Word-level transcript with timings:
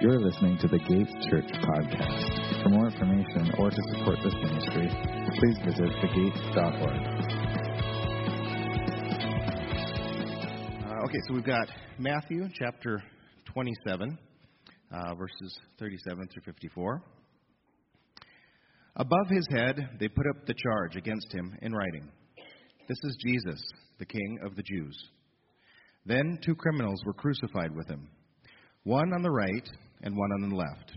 You're 0.00 0.18
listening 0.18 0.56
to 0.62 0.66
the 0.66 0.78
Gates 0.78 1.12
Church 1.28 1.44
podcast. 1.44 2.62
For 2.62 2.70
more 2.70 2.86
information 2.86 3.52
or 3.58 3.68
to 3.68 3.82
support 3.92 4.16
this 4.24 4.32
ministry, 4.32 4.88
please 5.38 5.58
visit 5.62 5.90
thegates.org. 6.00 7.02
Uh, 10.86 11.04
okay, 11.04 11.18
so 11.28 11.34
we've 11.34 11.44
got 11.44 11.68
Matthew 11.98 12.48
chapter 12.54 13.02
27, 13.52 14.18
uh, 14.90 15.14
verses 15.16 15.58
37 15.78 16.28
through 16.32 16.44
54. 16.46 17.02
Above 18.96 19.26
his 19.28 19.46
head, 19.54 19.76
they 20.00 20.08
put 20.08 20.26
up 20.28 20.46
the 20.46 20.54
charge 20.54 20.96
against 20.96 21.30
him 21.30 21.54
in 21.60 21.74
writing 21.74 22.10
This 22.88 22.98
is 23.02 23.18
Jesus, 23.22 23.60
the 23.98 24.06
King 24.06 24.38
of 24.46 24.56
the 24.56 24.62
Jews. 24.62 24.96
Then 26.06 26.38
two 26.42 26.54
criminals 26.54 27.02
were 27.04 27.12
crucified 27.12 27.76
with 27.76 27.86
him, 27.86 28.08
one 28.84 29.12
on 29.12 29.20
the 29.20 29.30
right 29.30 29.68
and 30.02 30.16
one 30.16 30.32
on 30.32 30.48
the 30.48 30.56
left. 30.56 30.96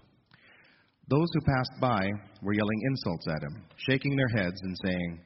Those 1.10 1.28
who 1.34 1.42
passed 1.42 1.82
by 1.82 2.10
were 2.42 2.54
yelling 2.54 2.82
insults 2.88 3.28
at 3.28 3.44
him, 3.44 3.64
shaking 3.78 4.16
their 4.16 4.44
heads 4.44 4.60
and 4.62 4.76
saying, 4.86 5.20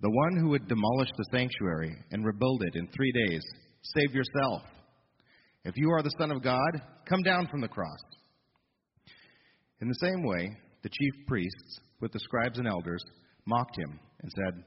The 0.00 0.10
one 0.10 0.36
who 0.40 0.50
would 0.50 0.68
demolish 0.68 1.10
the 1.16 1.28
sanctuary 1.32 1.94
and 2.12 2.24
rebuild 2.24 2.62
it 2.62 2.76
in 2.76 2.88
three 2.88 3.12
days, 3.12 3.42
save 3.82 4.14
yourself. 4.14 4.62
If 5.64 5.76
you 5.76 5.90
are 5.90 6.02
the 6.02 6.14
Son 6.18 6.30
of 6.30 6.42
God, 6.42 6.82
come 7.08 7.22
down 7.22 7.48
from 7.48 7.60
the 7.60 7.68
cross. 7.68 7.98
In 9.80 9.88
the 9.88 9.94
same 10.00 10.22
way, 10.22 10.56
the 10.82 10.88
chief 10.88 11.26
priests, 11.26 11.80
with 12.00 12.12
the 12.12 12.20
scribes 12.20 12.58
and 12.58 12.68
elders, 12.68 13.02
mocked 13.44 13.76
him 13.76 13.98
and 14.22 14.32
said, 14.32 14.62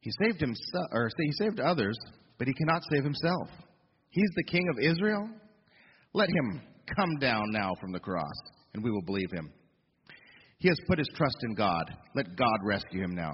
He 0.00 0.10
saved 0.22 0.40
himself, 0.40 0.86
or 0.92 1.10
he 1.18 1.32
saved 1.32 1.60
others, 1.60 1.96
but 2.38 2.48
he 2.48 2.54
cannot 2.54 2.82
save 2.90 3.04
himself. 3.04 3.48
He's 4.10 4.30
the 4.36 4.44
King 4.44 4.66
of 4.70 4.78
Israel. 4.82 5.28
Let 6.14 6.30
him 6.30 6.62
come 6.96 7.16
down 7.20 7.44
now 7.50 7.74
from 7.80 7.92
the 7.92 8.00
cross, 8.00 8.24
and 8.74 8.82
we 8.82 8.90
will 8.90 9.02
believe 9.02 9.30
him. 9.32 9.52
He 10.58 10.68
has 10.68 10.78
put 10.88 10.98
his 10.98 11.08
trust 11.14 11.36
in 11.44 11.54
God. 11.54 11.84
Let 12.14 12.36
God 12.36 12.58
rescue 12.64 13.02
him 13.02 13.14
now, 13.14 13.32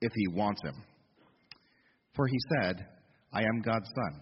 if 0.00 0.12
he 0.14 0.36
wants 0.36 0.60
him. 0.62 0.74
For 2.14 2.26
he 2.26 2.38
said, 2.60 2.86
I 3.32 3.40
am 3.40 3.62
God's 3.62 3.88
son. 3.94 4.20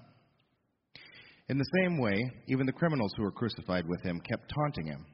In 1.49 1.59
the 1.59 1.83
same 1.83 1.99
way, 1.99 2.19
even 2.49 2.67
the 2.67 2.73
criminals 2.73 3.13
who 3.17 3.25
were 3.25 3.33
crucified 3.33 3.85
with 3.87 4.03
him 4.03 4.21
kept 4.21 4.53
taunting 4.55 4.87
him. 4.87 5.05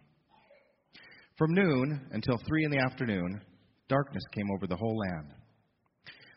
From 1.36 1.54
noon 1.54 2.06
until 2.12 2.38
three 2.46 2.64
in 2.64 2.70
the 2.70 2.78
afternoon, 2.78 3.40
darkness 3.88 4.22
came 4.34 4.50
over 4.54 4.66
the 4.66 4.76
whole 4.76 4.96
land. 4.96 5.34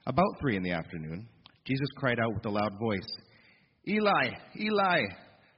About 0.07 0.39
three 0.39 0.55
in 0.55 0.63
the 0.63 0.71
afternoon, 0.71 1.27
Jesus 1.65 1.87
cried 1.97 2.19
out 2.19 2.33
with 2.33 2.45
a 2.45 2.49
loud 2.49 2.79
voice, 2.79 3.17
Eli, 3.87 4.29
Eli, 4.59 5.01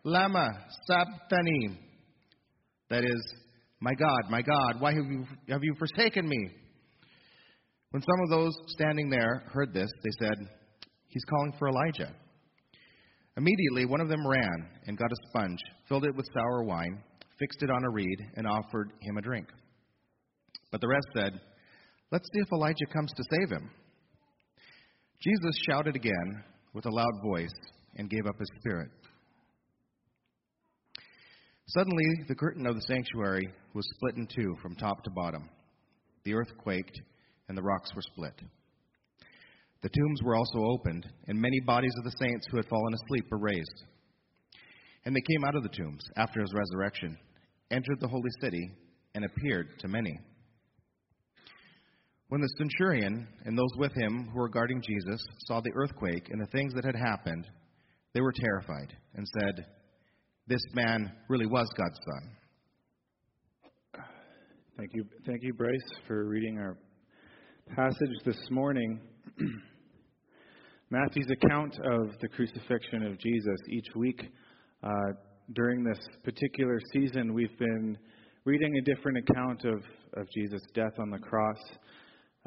Lama 0.03 0.49
Sabachthani. 0.85 1.79
That 2.89 3.03
is, 3.05 3.33
My 3.79 3.93
God, 3.93 4.29
my 4.29 4.41
God, 4.41 4.79
why 4.79 4.93
have 4.93 5.05
you, 5.05 5.25
have 5.49 5.63
you 5.63 5.73
forsaken 5.79 6.27
me? 6.27 6.49
When 7.91 8.01
some 8.01 8.23
of 8.23 8.29
those 8.29 8.53
standing 8.67 9.09
there 9.09 9.43
heard 9.53 9.73
this, 9.73 9.89
they 10.03 10.25
said, 10.25 10.35
He's 11.07 11.23
calling 11.25 11.53
for 11.59 11.69
Elijah. 11.69 12.11
Immediately, 13.37 13.85
one 13.85 14.01
of 14.01 14.09
them 14.09 14.27
ran 14.27 14.69
and 14.87 14.97
got 14.97 15.11
a 15.11 15.27
sponge, 15.29 15.59
filled 15.87 16.05
it 16.05 16.15
with 16.15 16.25
sour 16.33 16.63
wine, 16.63 17.03
fixed 17.39 17.63
it 17.63 17.69
on 17.69 17.83
a 17.83 17.89
reed, 17.89 18.17
and 18.35 18.47
offered 18.47 18.91
him 19.01 19.17
a 19.17 19.21
drink. 19.21 19.47
But 20.71 20.81
the 20.81 20.87
rest 20.87 21.07
said, 21.15 21.39
Let's 22.11 22.27
see 22.33 22.41
if 22.41 22.51
Elijah 22.51 22.85
comes 22.91 23.11
to 23.13 23.23
save 23.31 23.51
him. 23.51 23.69
Jesus 25.21 25.55
shouted 25.67 25.95
again 25.95 26.43
with 26.73 26.85
a 26.85 26.91
loud 26.91 27.13
voice 27.23 27.53
and 27.95 28.09
gave 28.09 28.25
up 28.27 28.37
his 28.37 28.49
spirit. 28.59 28.89
Suddenly, 31.67 32.25
the 32.27 32.35
curtain 32.35 32.67
of 32.67 32.75
the 32.75 32.81
sanctuary 32.81 33.47
was 33.73 33.89
split 33.95 34.15
in 34.17 34.27
two 34.27 34.55
from 34.61 34.75
top 34.75 35.03
to 35.03 35.11
bottom. 35.11 35.49
The 36.25 36.33
earth 36.33 36.51
quaked, 36.57 36.99
and 37.47 37.57
the 37.57 37.63
rocks 37.63 37.93
were 37.95 38.01
split. 38.01 38.33
The 39.81 39.89
tombs 39.89 40.21
were 40.23 40.35
also 40.35 40.59
opened, 40.59 41.05
and 41.27 41.39
many 41.39 41.59
bodies 41.61 41.93
of 41.97 42.03
the 42.03 42.17
saints 42.17 42.47
who 42.49 42.57
had 42.57 42.67
fallen 42.67 42.93
asleep 42.93 43.25
were 43.29 43.39
raised. 43.39 43.83
And 45.05 45.15
they 45.15 45.21
came 45.21 45.43
out 45.45 45.55
of 45.55 45.63
the 45.63 45.69
tombs 45.69 46.03
after 46.15 46.41
his 46.41 46.53
resurrection, 46.53 47.17
entered 47.71 47.99
the 47.99 48.07
holy 48.07 48.29
city, 48.41 48.71
and 49.15 49.25
appeared 49.25 49.79
to 49.79 49.87
many. 49.87 50.17
When 52.29 52.41
the 52.41 52.55
centurion 52.57 53.27
and 53.45 53.57
those 53.57 53.75
with 53.77 53.93
him 53.93 54.29
who 54.33 54.39
were 54.39 54.49
guarding 54.49 54.81
Jesus 54.81 55.25
saw 55.45 55.61
the 55.61 55.73
earthquake 55.75 56.29
and 56.29 56.41
the 56.41 56.51
things 56.51 56.73
that 56.73 56.85
had 56.85 56.95
happened, 56.95 57.47
they 58.13 58.21
were 58.21 58.33
terrified 58.33 58.95
and 59.15 59.27
said, 59.39 59.65
This 60.45 60.61
man 60.73 61.09
really 61.29 61.45
was 61.45 61.69
God's 61.77 61.97
son. 62.03 64.03
Thank 64.77 64.93
you, 64.93 65.05
thank 65.25 65.41
you, 65.41 65.53
Bryce, 65.53 65.79
for 66.05 66.25
reading 66.25 66.57
our 66.57 66.77
passage 67.77 68.11
this 68.25 68.49
morning. 68.51 68.99
Matthew's 70.89 71.31
account 71.31 71.79
of 71.85 72.09
the 72.19 72.27
crucifixion 72.27 73.05
of 73.05 73.17
Jesus. 73.19 73.57
Each 73.69 73.87
week 73.95 74.21
uh, 74.83 74.89
during 75.53 75.81
this 75.81 75.99
particular 76.25 76.77
season, 76.91 77.33
we've 77.33 77.57
been 77.57 77.97
reading 78.43 78.75
a 78.75 78.81
different 78.81 79.19
account 79.19 79.63
of, 79.63 79.81
of 80.17 80.27
Jesus' 80.35 80.63
death 80.73 80.99
on 80.99 81.09
the 81.09 81.19
cross 81.19 81.59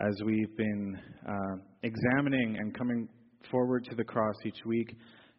as 0.07 0.21
we've 0.23 0.55
been 0.59 1.01
uh, 1.27 1.57
examining 1.83 2.59
and 2.59 2.77
coming 2.77 3.09
forward 3.51 3.87
to 3.87 3.95
the 3.95 4.05
cross 4.05 4.35
each 4.45 4.67
week 4.67 4.95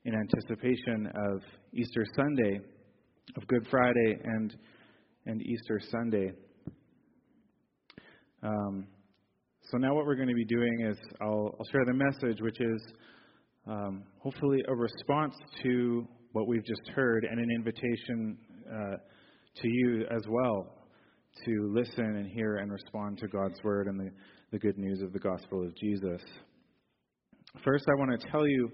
in 0.08 0.16
anticipation 0.16 1.06
of 1.34 1.42
Easter 1.74 2.06
Sunday, 2.16 2.62
of 3.36 3.46
Good 3.48 3.68
Friday, 3.70 4.18
and, 4.24 4.56
and 5.26 5.42
Easter 5.42 5.82
Sunday. 5.92 6.32
Um, 8.42 8.88
so 9.64 9.78
now 9.78 9.94
what 9.94 10.06
we're 10.06 10.16
going 10.16 10.30
to 10.30 10.34
be 10.34 10.46
doing 10.46 10.88
is 10.90 10.98
I'll, 11.22 11.54
I'll 11.60 11.66
share 11.74 11.84
the 11.86 11.94
message, 11.94 12.42
which 12.42 12.58
is 12.62 12.82
um, 13.68 14.04
hopefully 14.20 14.64
a 14.70 14.74
response 14.74 15.36
to 15.64 16.08
what 16.32 16.48
we've 16.48 16.66
just 16.66 16.88
heard 16.96 17.26
and 17.30 17.38
an 17.42 17.52
invitation 17.54 18.38
uh, 18.66 18.96
to 19.62 19.68
you 19.68 20.06
as 20.10 20.22
well 20.30 20.74
to 21.46 21.74
listen 21.76 22.16
and 22.16 22.32
hear 22.32 22.60
and 22.60 22.72
respond 22.72 23.18
to 23.18 23.28
God's 23.28 23.62
word 23.62 23.88
and 23.88 24.00
the, 24.00 24.10
the 24.54 24.58
good 24.58 24.78
news 24.78 25.02
of 25.02 25.12
the 25.12 25.20
gospel 25.20 25.66
of 25.66 25.76
Jesus. 25.76 26.22
First, 27.66 27.84
I 27.90 28.00
want 28.00 28.22
to 28.22 28.28
tell 28.30 28.48
you 28.48 28.72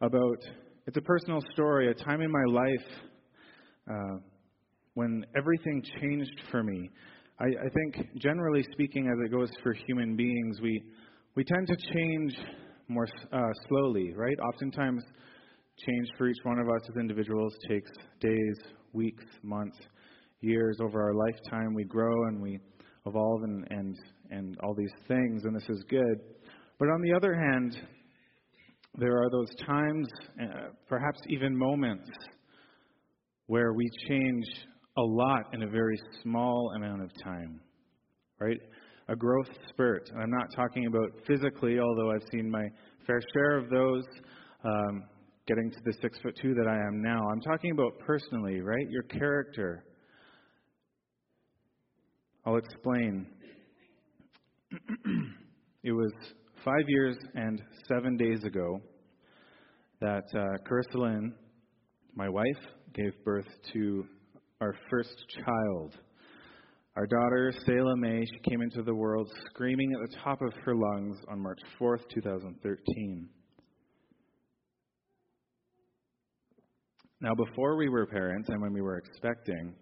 about 0.00 0.38
it's 0.90 0.96
a 0.96 1.02
personal 1.02 1.40
story, 1.52 1.88
a 1.88 1.94
time 1.94 2.20
in 2.20 2.32
my 2.32 2.42
life 2.48 2.86
uh, 3.88 4.16
when 4.94 5.24
everything 5.36 5.80
changed 6.00 6.40
for 6.50 6.64
me. 6.64 6.90
I, 7.38 7.44
I 7.44 7.68
think, 7.72 8.08
generally 8.16 8.66
speaking, 8.72 9.06
as 9.06 9.24
it 9.24 9.30
goes 9.30 9.50
for 9.62 9.72
human 9.72 10.16
beings, 10.16 10.58
we 10.60 10.82
we 11.36 11.44
tend 11.44 11.68
to 11.68 11.76
change 11.94 12.36
more 12.88 13.06
uh, 13.32 13.38
slowly, 13.68 14.14
right? 14.16 14.36
Oftentimes, 14.52 15.04
change 15.86 16.08
for 16.18 16.26
each 16.26 16.42
one 16.42 16.58
of 16.58 16.66
us 16.66 16.82
as 16.90 16.96
individuals 16.96 17.54
takes 17.68 17.92
days, 18.20 18.56
weeks, 18.92 19.22
months, 19.44 19.78
years. 20.40 20.78
Over 20.82 21.00
our 21.00 21.14
lifetime, 21.14 21.72
we 21.72 21.84
grow 21.84 22.24
and 22.26 22.42
we 22.42 22.58
evolve 23.06 23.44
and, 23.44 23.64
and, 23.70 23.96
and 24.32 24.56
all 24.64 24.74
these 24.74 24.94
things, 25.06 25.44
and 25.44 25.54
this 25.54 25.68
is 25.68 25.84
good. 25.88 26.18
But 26.80 26.86
on 26.86 27.00
the 27.00 27.14
other 27.14 27.32
hand, 27.32 27.80
there 28.98 29.16
are 29.22 29.30
those 29.30 29.48
times, 29.66 30.08
uh, 30.42 30.68
perhaps 30.88 31.18
even 31.28 31.56
moments, 31.56 32.10
where 33.46 33.72
we 33.72 33.88
change 34.08 34.44
a 34.96 35.02
lot 35.02 35.44
in 35.52 35.62
a 35.62 35.68
very 35.68 35.98
small 36.22 36.72
amount 36.76 37.02
of 37.02 37.10
time, 37.22 37.60
right? 38.38 38.58
A 39.08 39.16
growth 39.16 39.48
spurt. 39.68 40.08
And 40.12 40.22
I'm 40.22 40.30
not 40.30 40.48
talking 40.54 40.86
about 40.86 41.10
physically, 41.26 41.78
although 41.78 42.12
I've 42.12 42.26
seen 42.32 42.50
my 42.50 42.68
fair 43.06 43.20
share 43.32 43.58
of 43.58 43.70
those 43.70 44.04
um, 44.64 45.04
getting 45.46 45.70
to 45.70 45.78
the 45.84 45.92
six 46.00 46.18
foot 46.20 46.36
two 46.40 46.54
that 46.54 46.68
I 46.68 46.76
am 46.76 47.02
now. 47.02 47.28
I'm 47.30 47.40
talking 47.40 47.70
about 47.72 47.98
personally, 48.00 48.60
right? 48.60 48.88
Your 48.88 49.02
character. 49.04 49.84
I'll 52.44 52.56
explain. 52.56 53.26
it 55.82 55.92
was 55.92 56.12
five 56.64 56.88
years 56.88 57.16
and 57.34 57.62
seven 57.88 58.16
days 58.16 58.44
ago 58.44 58.80
that 60.00 60.24
uh, 60.34 60.56
my 62.14 62.28
wife, 62.28 62.46
gave 62.94 63.12
birth 63.24 63.46
to 63.72 64.04
our 64.60 64.74
first 64.90 65.14
child. 65.44 65.96
Our 66.96 67.06
daughter, 67.06 67.52
Selah 67.64 67.96
May, 67.96 68.24
she 68.24 68.50
came 68.50 68.62
into 68.62 68.82
the 68.82 68.94
world 68.94 69.30
screaming 69.46 69.92
at 69.92 70.10
the 70.10 70.16
top 70.24 70.42
of 70.42 70.52
her 70.64 70.74
lungs 70.74 71.18
on 71.28 71.40
March 71.40 71.60
4th, 71.80 72.02
2013. 72.12 73.28
Now, 77.22 77.34
before 77.34 77.76
we 77.76 77.88
were 77.88 78.06
parents 78.06 78.48
and 78.48 78.60
when 78.60 78.72
we 78.72 78.80
were 78.80 78.98
expecting, 78.98 79.74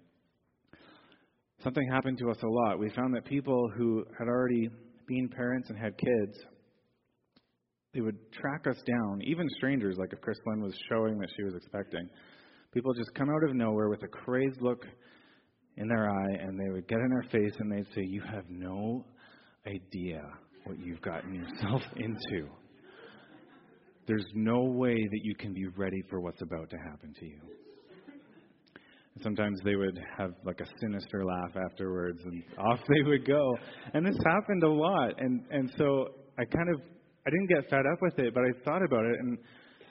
something 1.62 1.88
happened 1.90 2.18
to 2.18 2.30
us 2.30 2.38
a 2.42 2.48
lot. 2.48 2.78
We 2.78 2.90
found 2.90 3.14
that 3.14 3.24
people 3.24 3.70
who 3.76 4.04
had 4.18 4.28
already 4.28 4.68
been 5.06 5.28
parents 5.28 5.70
and 5.70 5.78
had 5.78 5.96
kids, 5.96 6.38
they 7.94 8.00
would 8.00 8.16
track 8.32 8.66
us 8.68 8.80
down, 8.86 9.20
even 9.22 9.48
strangers, 9.56 9.96
like 9.98 10.12
if 10.12 10.20
Chris 10.20 10.38
Lynn 10.46 10.62
was 10.62 10.74
showing 10.88 11.18
that 11.18 11.28
she 11.36 11.42
was 11.42 11.54
expecting. 11.54 12.08
People 12.72 12.92
just 12.94 13.14
come 13.14 13.30
out 13.30 13.48
of 13.48 13.56
nowhere 13.56 13.88
with 13.88 14.02
a 14.02 14.08
crazed 14.08 14.60
look 14.60 14.84
in 15.78 15.88
their 15.88 16.10
eye 16.10 16.34
and 16.40 16.58
they 16.58 16.70
would 16.70 16.86
get 16.86 16.98
in 16.98 17.12
our 17.12 17.22
face 17.30 17.54
and 17.58 17.72
they'd 17.72 17.86
say, 17.94 18.02
You 18.02 18.20
have 18.20 18.44
no 18.50 19.04
idea 19.66 20.22
what 20.64 20.78
you've 20.78 21.00
gotten 21.00 21.34
yourself 21.34 21.82
into. 21.96 22.48
There's 24.06 24.26
no 24.34 24.64
way 24.64 24.94
that 24.94 25.20
you 25.22 25.34
can 25.34 25.52
be 25.52 25.66
ready 25.76 26.02
for 26.10 26.20
what's 26.20 26.42
about 26.42 26.70
to 26.70 26.76
happen 26.76 27.14
to 27.20 27.26
you. 27.26 27.40
And 29.14 29.22
sometimes 29.22 29.60
they 29.64 29.76
would 29.76 29.98
have 30.18 30.32
like 30.44 30.60
a 30.60 30.66
sinister 30.80 31.24
laugh 31.24 31.56
afterwards 31.70 32.20
and 32.24 32.42
off 32.58 32.80
they 32.88 33.02
would 33.08 33.26
go. 33.26 33.56
And 33.94 34.06
this 34.06 34.16
happened 34.24 34.62
a 34.62 34.70
lot. 34.70 35.14
And 35.18 35.42
and 35.50 35.72
so 35.76 36.08
I 36.38 36.44
kind 36.44 36.68
of 36.74 36.80
I 37.28 37.30
didn't 37.30 37.48
get 37.48 37.68
fed 37.68 37.84
up 37.92 38.00
with 38.00 38.18
it, 38.18 38.32
but 38.32 38.42
I 38.42 38.64
thought 38.64 38.82
about 38.82 39.04
it 39.04 39.20
and 39.20 39.36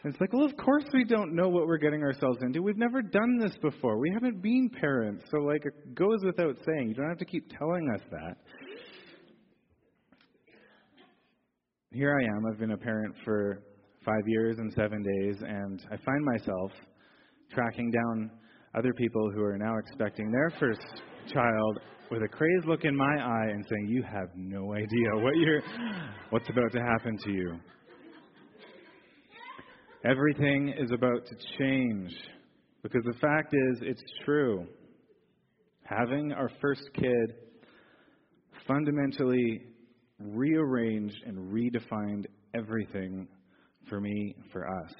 it's 0.03 0.19
like, 0.19 0.33
well, 0.33 0.45
of 0.45 0.57
course 0.57 0.85
we 0.91 1.03
don't 1.03 1.35
know 1.35 1.49
what 1.49 1.67
we're 1.67 1.77
getting 1.77 2.01
ourselves 2.01 2.39
into. 2.41 2.63
We've 2.63 2.77
never 2.77 3.03
done 3.03 3.37
this 3.39 3.55
before. 3.61 3.99
We 3.99 4.09
haven't 4.11 4.41
been 4.41 4.71
parents. 4.79 5.23
So, 5.29 5.39
like, 5.39 5.61
it 5.65 5.93
goes 5.93 6.19
without 6.23 6.55
saying. 6.65 6.89
You 6.89 6.95
don't 6.95 7.09
have 7.09 7.17
to 7.17 7.25
keep 7.25 7.51
telling 7.57 7.87
us 7.93 8.01
that. 8.11 8.37
Here 11.91 12.17
I 12.19 12.37
am. 12.37 12.45
I've 12.45 12.59
been 12.59 12.71
a 12.71 12.77
parent 12.77 13.15
for 13.23 13.63
five 14.05 14.23
years 14.27 14.57
and 14.59 14.71
seven 14.73 15.03
days, 15.03 15.35
and 15.41 15.81
I 15.91 15.97
find 15.97 16.23
myself 16.23 16.71
tracking 17.53 17.91
down 17.91 18.31
other 18.75 18.93
people 18.93 19.29
who 19.33 19.43
are 19.43 19.57
now 19.57 19.77
expecting 19.77 20.31
their 20.31 20.51
first 20.59 20.81
child 21.33 21.79
with 22.09 22.23
a 22.23 22.27
crazed 22.27 22.65
look 22.65 22.85
in 22.85 22.95
my 22.95 23.15
eye 23.21 23.49
and 23.51 23.65
saying, 23.69 23.87
You 23.87 24.03
have 24.03 24.29
no 24.35 24.73
idea 24.73 25.09
what 25.15 25.35
you're, 25.35 25.61
what's 26.29 26.49
about 26.49 26.71
to 26.71 26.79
happen 26.79 27.17
to 27.25 27.31
you. 27.31 27.59
Everything 30.05 30.73
is 30.77 30.91
about 30.91 31.25
to 31.25 31.35
change. 31.57 32.11
Because 32.83 33.03
the 33.03 33.19
fact 33.19 33.53
is, 33.53 33.79
it's 33.81 34.03
true. 34.23 34.65
Having 35.83 36.31
our 36.31 36.49
first 36.61 36.83
kid 36.93 37.33
fundamentally 38.67 39.63
rearranged 40.19 41.17
and 41.25 41.51
redefined 41.51 42.25
everything 42.53 43.27
for 43.89 43.99
me, 43.99 44.35
for 44.51 44.67
us. 44.67 44.93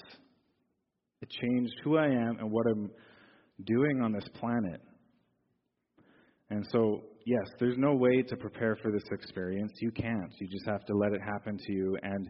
It 1.22 1.30
changed 1.42 1.74
who 1.84 1.98
I 1.98 2.08
am 2.08 2.38
and 2.40 2.52
what 2.52 2.66
I'm 2.68 2.90
doing 3.66 4.02
on 4.02 4.12
this 4.12 4.28
planet. 4.40 4.82
And 6.50 6.66
so, 6.72 7.04
yes, 7.26 7.46
there's 7.60 7.78
no 7.78 7.94
way 7.94 8.22
to 8.22 8.38
prepare 8.38 8.78
for 8.82 8.92
this 8.92 9.04
experience. 9.12 9.74
You 9.82 9.92
can't. 9.92 10.32
You 10.40 10.48
just 10.48 10.66
have 10.66 10.86
to 10.86 10.96
let 10.96 11.14
it 11.14 11.22
happen 11.22 11.58
to 11.58 11.74
you. 11.74 11.98
And 12.02 12.30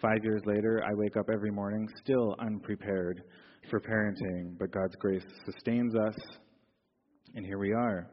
Five 0.00 0.22
years 0.22 0.42
later, 0.46 0.80
I 0.86 0.94
wake 0.94 1.16
up 1.16 1.26
every 1.32 1.50
morning 1.50 1.88
still 2.04 2.36
unprepared 2.38 3.20
for 3.68 3.80
parenting, 3.80 4.56
but 4.56 4.70
God's 4.70 4.94
grace 5.00 5.24
sustains 5.44 5.92
us, 5.96 6.14
and 7.34 7.44
here 7.44 7.58
we 7.58 7.72
are. 7.72 8.08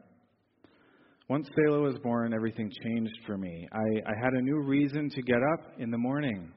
Once 1.28 1.48
Selah 1.54 1.80
was 1.80 1.96
born, 2.02 2.34
everything 2.34 2.72
changed 2.82 3.16
for 3.24 3.38
me. 3.38 3.68
I, 3.72 4.10
I 4.10 4.12
had 4.20 4.32
a 4.32 4.42
new 4.42 4.62
reason 4.64 5.08
to 5.10 5.22
get 5.22 5.38
up 5.54 5.74
in 5.78 5.92
the 5.92 5.98
morning. 5.98 6.50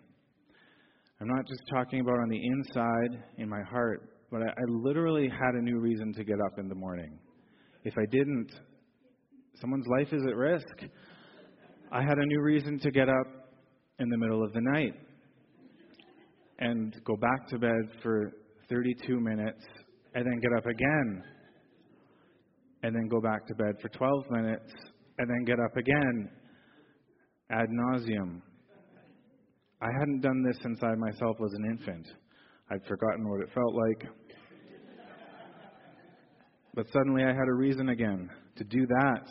I'm 1.21 1.27
not 1.27 1.47
just 1.47 1.61
talking 1.69 1.99
about 1.99 2.17
on 2.19 2.29
the 2.29 2.41
inside 2.43 3.23
in 3.37 3.47
my 3.47 3.61
heart, 3.69 4.09
but 4.31 4.41
I, 4.41 4.47
I 4.47 4.63
literally 4.67 5.29
had 5.29 5.53
a 5.59 5.61
new 5.61 5.79
reason 5.79 6.11
to 6.13 6.23
get 6.23 6.37
up 6.43 6.57
in 6.57 6.69
the 6.69 6.75
morning. 6.75 7.19
If 7.83 7.93
I 7.99 8.05
didn't, 8.09 8.49
someone's 9.55 9.87
life 9.87 10.11
is 10.11 10.21
at 10.27 10.35
risk. 10.35 10.83
I 11.91 12.01
had 12.01 12.17
a 12.17 12.25
new 12.25 12.41
reason 12.41 12.79
to 12.79 12.91
get 12.91 13.09
up 13.09 13.27
in 13.99 14.09
the 14.09 14.17
middle 14.17 14.43
of 14.43 14.53
the 14.53 14.61
night 14.61 14.93
and 16.59 16.95
go 17.05 17.15
back 17.15 17.47
to 17.49 17.57
bed 17.57 18.01
for 18.03 18.31
32 18.69 19.19
minutes 19.19 19.63
and 20.13 20.25
then 20.25 20.39
get 20.39 20.51
up 20.57 20.65
again 20.65 21.23
and 22.83 22.95
then 22.95 23.07
go 23.07 23.19
back 23.19 23.45
to 23.47 23.55
bed 23.55 23.75
for 23.81 23.89
12 23.89 24.23
minutes 24.31 24.71
and 25.17 25.29
then 25.29 25.43
get 25.45 25.59
up 25.59 25.75
again 25.75 26.29
ad 27.51 27.67
nauseum. 27.69 28.41
I 29.81 29.87
hadn't 29.99 30.21
done 30.21 30.43
this 30.43 30.57
since 30.61 30.79
I 30.83 30.95
myself 30.95 31.37
was 31.39 31.53
an 31.53 31.65
infant. 31.71 32.07
I'd 32.71 32.85
forgotten 32.87 33.27
what 33.29 33.41
it 33.41 33.49
felt 33.53 33.73
like. 33.73 34.11
But 36.75 36.85
suddenly 36.93 37.23
I 37.23 37.29
had 37.29 37.47
a 37.49 37.55
reason 37.55 37.89
again 37.89 38.29
to 38.59 38.65
do 38.65 38.85
that. 38.85 39.23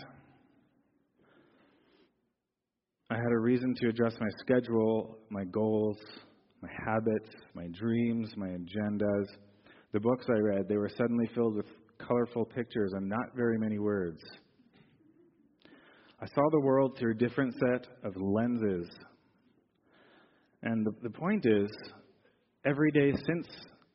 I 3.11 3.15
had 3.15 3.31
a 3.31 3.39
reason 3.39 3.75
to 3.81 3.89
address 3.89 4.15
my 4.19 4.29
schedule, 4.41 5.19
my 5.29 5.45
goals, 5.45 5.99
my 6.63 6.69
habits, 6.87 7.31
my 7.55 7.67
dreams, 7.79 8.31
my 8.37 8.49
agendas. 8.49 9.27
The 9.93 10.01
books 10.01 10.27
I 10.29 10.39
read, 10.39 10.67
they 10.69 10.79
were 10.79 10.89
suddenly 10.89 11.29
filled 11.35 11.57
with 11.57 11.67
colorful 11.99 12.47
pictures 12.47 12.93
and 12.95 13.07
not 13.07 13.37
very 13.37 13.59
many 13.59 13.79
words. 13.79 14.21
I 16.21 16.27
saw 16.27 16.43
the 16.51 16.61
world 16.61 16.97
through 16.99 17.13
a 17.13 17.19
different 17.19 17.55
set 17.55 17.87
of 18.05 18.15
lenses. 18.17 18.89
And 20.63 20.87
the, 20.87 20.93
the 21.03 21.11
point 21.11 21.45
is, 21.47 21.71
every 22.65 22.91
day 22.93 23.13
since 23.13 23.47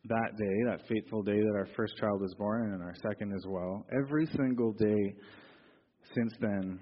that 0.06 0.38
day, 0.38 0.64
that 0.66 0.88
fateful 0.88 1.24
day 1.24 1.40
that 1.40 1.56
our 1.56 1.68
first 1.76 1.96
child 1.98 2.22
was 2.22 2.34
born 2.36 2.74
and 2.74 2.84
our 2.84 2.96
second 3.02 3.34
as 3.34 3.46
well, 3.48 3.86
every 4.04 4.26
single 4.28 4.74
day 4.74 5.16
since 6.14 6.34
then 6.42 6.80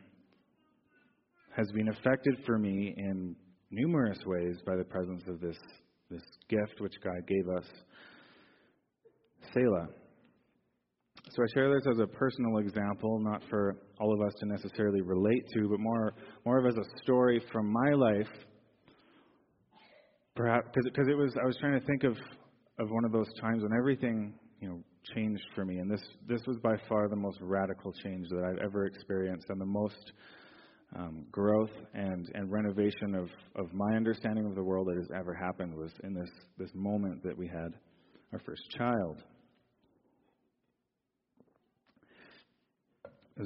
has 1.56 1.72
been 1.74 1.90
affected 1.90 2.36
for 2.46 2.58
me 2.58 2.94
in 2.98 3.36
numerous 3.70 4.18
ways 4.26 4.58
by 4.66 4.76
the 4.76 4.84
presence 4.84 5.24
of 5.28 5.40
this, 5.40 5.58
this 6.10 6.24
gift 6.50 6.80
which 6.80 6.94
God 7.04 7.28
gave 7.28 7.48
us, 7.58 7.66
Selah. 9.54 9.88
So 11.30 11.44
I 11.44 11.46
share 11.54 11.74
this 11.74 11.86
as 11.92 12.00
a 12.00 12.08
personal 12.08 12.58
example, 12.58 13.20
not 13.20 13.42
for 13.50 13.78
all 14.00 14.14
of 14.14 14.28
us 14.28 14.34
to 14.40 14.48
necessarily 14.48 15.02
relate 15.02 15.46
to, 15.54 15.70
but 15.70 15.80
more, 15.80 16.14
more 16.46 16.60
of 16.60 16.66
as 16.66 16.76
a 16.76 17.02
story 17.04 17.42
from 17.52 17.72
my 17.72 17.94
life. 17.94 18.28
Perhaps 20.36 20.68
because 20.74 21.08
it 21.08 21.16
was, 21.16 21.34
I 21.42 21.46
was 21.46 21.58
trying 21.60 21.80
to 21.80 21.86
think 21.86 22.04
of, 22.04 22.18
of 22.82 22.90
one 22.90 23.06
of 23.06 23.12
those 23.12 23.32
times 23.40 23.62
when 23.64 23.72
everything, 23.78 24.34
you 24.60 24.68
know, 24.68 24.80
changed 25.14 25.44
for 25.56 25.66
me, 25.66 25.78
and 25.78 25.90
this 25.90 26.02
this 26.28 26.42
was 26.48 26.58
by 26.58 26.76
far 26.90 27.08
the 27.08 27.16
most 27.16 27.38
radical 27.42 27.94
change 28.04 28.28
that 28.30 28.44
I've 28.44 28.64
ever 28.64 28.86
experienced, 28.86 29.46
and 29.50 29.62
the 29.62 29.66
most 29.66 30.12
um, 30.96 31.26
growth 31.32 31.72
and, 31.94 32.30
and 32.34 32.52
renovation 32.52 33.16
of, 33.16 33.30
of 33.56 33.74
my 33.74 33.96
understanding 33.96 34.46
of 34.46 34.56
the 34.56 34.64
world 34.64 34.88
that 34.88 34.98
has 34.98 35.08
ever 35.18 35.34
happened 35.34 35.74
was 35.74 35.92
in 36.04 36.14
this, 36.14 36.30
this 36.58 36.70
moment 36.74 37.24
that 37.24 37.38
we 37.38 37.48
had 37.48 37.74
our 38.34 38.40
first 38.46 38.62
child. 38.78 39.24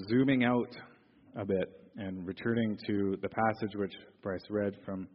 Zooming 0.09 0.43
out 0.43 0.75
a 1.39 1.45
bit 1.45 1.69
and 1.97 2.25
returning 2.25 2.77
to 2.87 3.15
the 3.21 3.29
passage 3.29 3.75
which 3.75 3.93
Bryce 4.21 4.41
read 4.49 4.73
from 4.83 5.07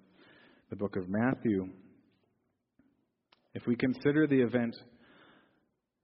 the 0.70 0.76
book 0.76 0.96
of 0.96 1.08
Matthew, 1.08 1.68
if 3.54 3.66
we 3.66 3.76
consider 3.76 4.26
the 4.26 4.40
event 4.40 4.74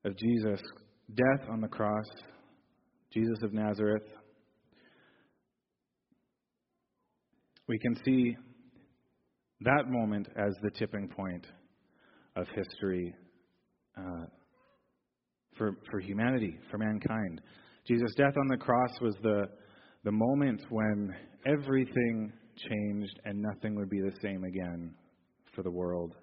of 0.04 0.16
Jesus' 0.16 0.62
death 1.14 1.48
on 1.50 1.60
the 1.60 1.68
cross, 1.68 2.06
Jesus 3.12 3.38
of 3.42 3.52
Nazareth, 3.52 4.02
we 7.68 7.78
can 7.78 7.96
see 8.04 8.36
that 9.60 9.84
moment 9.88 10.28
as 10.36 10.54
the 10.62 10.70
tipping 10.70 11.08
point 11.08 11.46
of 12.36 12.46
history 12.54 13.14
uh, 13.96 14.26
for, 15.56 15.72
for 15.90 16.00
humanity, 16.00 16.58
for 16.70 16.78
mankind. 16.78 17.40
Jesus' 17.86 18.14
death 18.16 18.34
on 18.38 18.48
the 18.48 18.56
cross 18.56 18.90
was 19.00 19.14
the, 19.22 19.46
the 20.04 20.12
moment 20.12 20.62
when 20.68 21.14
everything 21.46 22.32
changed 22.68 23.20
and 23.24 23.40
nothing 23.40 23.74
would 23.76 23.88
be 23.88 24.00
the 24.00 24.14
same 24.22 24.44
again 24.44 24.92
for 25.54 25.62
the 25.62 25.70
world 25.70 26.14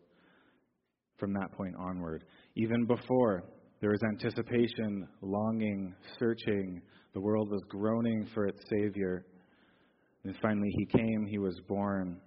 from 1.24 1.32
that 1.32 1.54
point 1.54 1.74
onward. 1.80 2.26
Even 2.58 2.86
before, 2.86 3.46
there 3.80 3.92
was 3.92 4.02
anticipation, 4.04 5.08
longing, 5.22 5.96
searching. 6.20 6.82
The 7.14 7.22
world 7.22 7.50
was 7.50 7.62
groaning 7.70 8.28
for 8.34 8.46
its 8.46 8.60
Savior. 8.70 9.26
And 10.26 10.36
finally, 10.42 10.68
he 10.78 10.86
came, 10.86 11.26
he 11.26 11.38
was 11.38 11.58
born, 11.66 12.18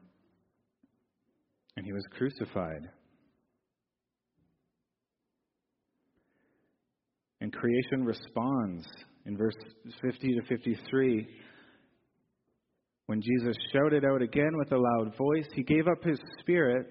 and 1.76 1.85
he 1.85 1.93
was 1.93 2.05
crucified. 2.17 2.88
And 7.43 7.53
creation 7.53 8.03
responds 8.03 8.87
in 9.26 9.37
verse 9.37 9.57
50 10.00 10.26
to 10.26 10.43
53. 10.49 11.29
When 13.05 13.21
Jesus 13.21 13.57
shouted 13.75 14.07
out 14.07 14.23
again 14.23 14.53
with 14.55 14.73
a 14.73 14.79
loud 14.79 15.15
voice, 15.19 15.49
he 15.55 15.65
gave 15.65 15.87
up 15.87 16.03
his 16.03 16.19
spirit. 16.41 16.87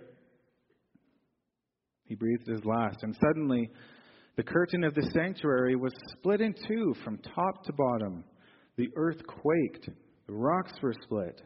He 2.06 2.16
breathed 2.16 2.48
his 2.48 2.64
last. 2.64 3.04
And 3.04 3.16
suddenly, 3.22 3.70
the 4.36 4.44
curtain 4.44 4.84
of 4.84 4.94
the 4.94 5.10
sanctuary 5.14 5.76
was 5.76 5.94
split 6.18 6.42
in 6.42 6.54
two 6.68 6.94
from 7.04 7.18
top 7.20 7.64
to 7.66 7.74
bottom. 7.74 8.24
The 8.78 8.90
earth 8.96 9.22
quaked. 9.26 9.90
The 10.28 10.34
rocks 10.34 10.74
were 10.82 10.94
split. 11.04 11.42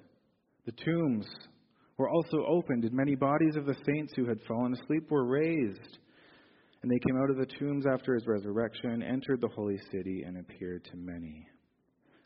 The 0.66 0.74
tombs 0.84 1.28
were 1.98 2.10
also 2.10 2.46
opened, 2.48 2.86
and 2.86 2.94
many 2.94 3.16
bodies 3.16 3.56
of 3.56 3.66
the 3.66 3.75
saints 3.86 4.13
who 4.16 4.25
had 4.25 4.39
fallen 4.48 4.74
asleep 4.74 5.10
were 5.10 5.25
raised. 5.25 5.98
And 6.82 6.89
they 6.89 7.00
came 7.00 7.18
out 7.22 7.30
of 7.30 7.38
the 7.38 7.54
tombs 7.60 7.86
after 7.86 8.13
his 8.13 8.25
resurrection, 8.25 9.04
entered 9.04 9.42
the 9.42 9.50
holy 9.50 9.80
city, 9.92 10.24
and 10.25 10.38
appeared 10.38 10.86
to 10.86 10.96
many. 10.96 11.46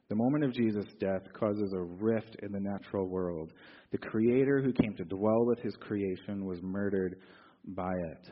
The 0.09 0.15
moment 0.15 0.43
of 0.43 0.53
Jesus' 0.53 0.93
death 0.99 1.23
causes 1.33 1.73
a 1.73 1.81
rift 1.81 2.35
in 2.43 2.51
the 2.51 2.59
natural 2.59 3.07
world. 3.07 3.51
The 3.91 3.97
Creator 3.97 4.61
who 4.61 4.73
came 4.73 4.95
to 4.97 5.05
dwell 5.05 5.45
with 5.45 5.59
His 5.59 5.75
creation 5.77 6.45
was 6.45 6.59
murdered 6.61 7.15
by 7.65 7.91
it. 7.91 8.31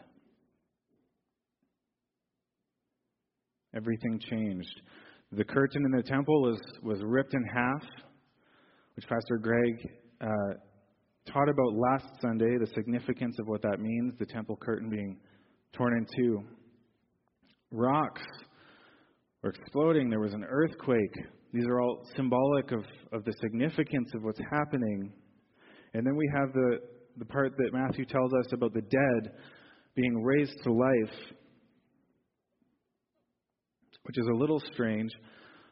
Everything 3.76 4.20
changed. 4.30 4.82
The 5.32 5.46
curtain 5.46 5.86
in 5.86 5.92
the 5.92 6.04
temple 6.04 6.42
was, 6.42 6.60
was 6.84 7.00
ripped 7.04 7.34
in 7.34 7.44
half, 7.44 7.84
which 8.96 9.08
Pastor 9.08 9.38
Greg 9.38 9.88
uh, 10.20 10.28
taught 11.32 11.48
about 11.48 11.74
last 11.74 12.08
Sunday, 12.22 12.58
the 12.60 12.68
significance 12.76 13.38
of 13.40 13.48
what 13.48 13.62
that 13.62 13.80
means, 13.80 14.14
the 14.20 14.26
temple 14.26 14.58
curtain 14.62 14.90
being 14.90 15.18
torn 15.74 15.98
in 15.98 16.06
two. 16.18 16.44
Rocks 17.72 18.22
were 19.42 19.52
exploding, 19.52 20.10
there 20.10 20.20
was 20.20 20.34
an 20.34 20.44
earthquake. 20.44 21.16
These 21.54 21.66
are 21.66 21.80
all 21.80 22.06
symbolic 22.16 22.72
of, 22.72 22.84
of 23.14 23.24
the 23.24 23.34
significance 23.42 24.10
of 24.16 24.24
what's 24.24 24.42
happening. 24.52 25.14
And 25.94 26.06
then 26.06 26.16
we 26.16 26.30
have 26.36 26.52
the, 26.54 26.80
the 27.18 27.26
part 27.26 27.56
that 27.58 27.70
Matthew 27.74 28.06
tells 28.06 28.34
us 28.34 28.54
about 28.54 28.74
the 28.74 28.82
dead 28.82 29.34
being 29.96 30.24
raised 30.24 30.56
to 30.64 30.72
life, 30.72 31.16
which 34.04 34.18
is 34.18 34.26
a 34.32 34.36
little 34.36 34.62
strange. 34.74 35.12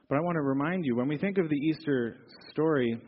But 0.09 0.17
I 0.17 0.21
want 0.21 0.35
to 0.35 0.41
remind 0.41 0.85
you 0.85 0.95
when 0.95 1.07
we 1.07 1.17
think 1.17 1.37
of 1.37 1.49
the 1.49 1.55
Easter 1.55 2.17
story, 2.51 2.99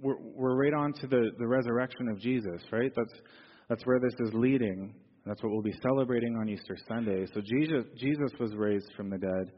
we're, 0.00 0.16
we're 0.18 0.56
right 0.56 0.74
on 0.74 0.92
to 0.94 1.06
the, 1.06 1.30
the 1.38 1.46
resurrection 1.46 2.08
of 2.08 2.20
Jesus, 2.20 2.62
right? 2.72 2.92
That's, 2.94 3.20
that's 3.68 3.84
where 3.84 4.00
this 4.00 4.14
is 4.20 4.34
leading. 4.34 4.94
That's 5.26 5.42
what 5.42 5.52
we'll 5.52 5.62
be 5.62 5.74
celebrating 5.82 6.36
on 6.36 6.48
Easter 6.48 6.76
Sunday. 6.88 7.26
So 7.34 7.40
Jesus, 7.40 7.84
Jesus 7.98 8.30
was 8.40 8.54
raised 8.54 8.90
from 8.96 9.10
the 9.10 9.18
dead. 9.18 9.52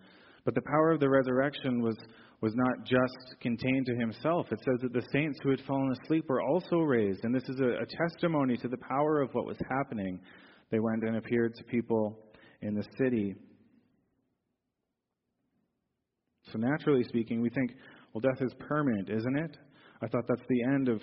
But 0.44 0.54
the 0.54 0.62
power 0.62 0.92
of 0.92 1.00
the 1.00 1.08
resurrection 1.08 1.82
was, 1.82 1.96
was 2.40 2.54
not 2.54 2.84
just 2.84 3.40
contained 3.40 3.86
to 3.86 3.94
himself. 3.96 4.46
It 4.50 4.60
says 4.64 4.80
that 4.82 4.92
the 4.92 5.06
saints 5.12 5.38
who 5.42 5.50
had 5.50 5.60
fallen 5.66 5.94
asleep 6.02 6.24
were 6.28 6.40
also 6.40 6.78
raised. 6.78 7.24
And 7.24 7.34
this 7.34 7.48
is 7.48 7.60
a, 7.60 7.82
a 7.82 8.08
testimony 8.08 8.56
to 8.58 8.68
the 8.68 8.78
power 8.88 9.20
of 9.20 9.30
what 9.32 9.46
was 9.46 9.58
happening. 9.68 10.18
They 10.70 10.78
went 10.78 11.04
and 11.04 11.16
appeared 11.16 11.54
to 11.56 11.64
people 11.64 12.18
in 12.62 12.74
the 12.74 12.84
city. 12.98 13.34
So, 16.50 16.58
naturally 16.58 17.04
speaking, 17.04 17.42
we 17.42 17.50
think, 17.50 17.72
well, 18.12 18.22
death 18.22 18.40
is 18.40 18.52
permanent, 18.58 19.10
isn't 19.10 19.38
it? 19.38 19.56
I 20.02 20.08
thought 20.08 20.24
that's 20.26 20.48
the 20.48 20.62
end 20.64 20.88
of, 20.88 21.02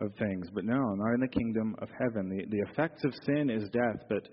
of 0.00 0.12
things. 0.18 0.48
But 0.52 0.64
no, 0.64 0.80
not 0.94 1.14
in 1.14 1.20
the 1.20 1.28
kingdom 1.28 1.76
of 1.80 1.88
heaven. 2.00 2.28
The, 2.28 2.44
the 2.50 2.70
effects 2.70 3.04
of 3.04 3.12
sin 3.24 3.48
is 3.48 3.62
death, 3.70 4.04
but 4.08 4.28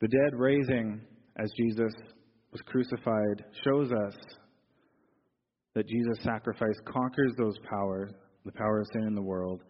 the 0.00 0.08
dead 0.08 0.32
raising 0.34 1.02
as 1.38 1.50
Jesus 1.58 1.92
was 2.50 2.62
crucified 2.62 3.44
shows 3.62 3.92
us 3.92 4.14
that 5.76 5.86
Jesus' 5.86 6.18
sacrifice 6.24 6.74
conquers 6.86 7.32
those 7.36 7.58
powers, 7.70 8.10
the 8.46 8.52
power 8.52 8.80
of 8.80 8.86
sin 8.94 9.02
in 9.02 9.14
the 9.14 9.22
world, 9.22 9.62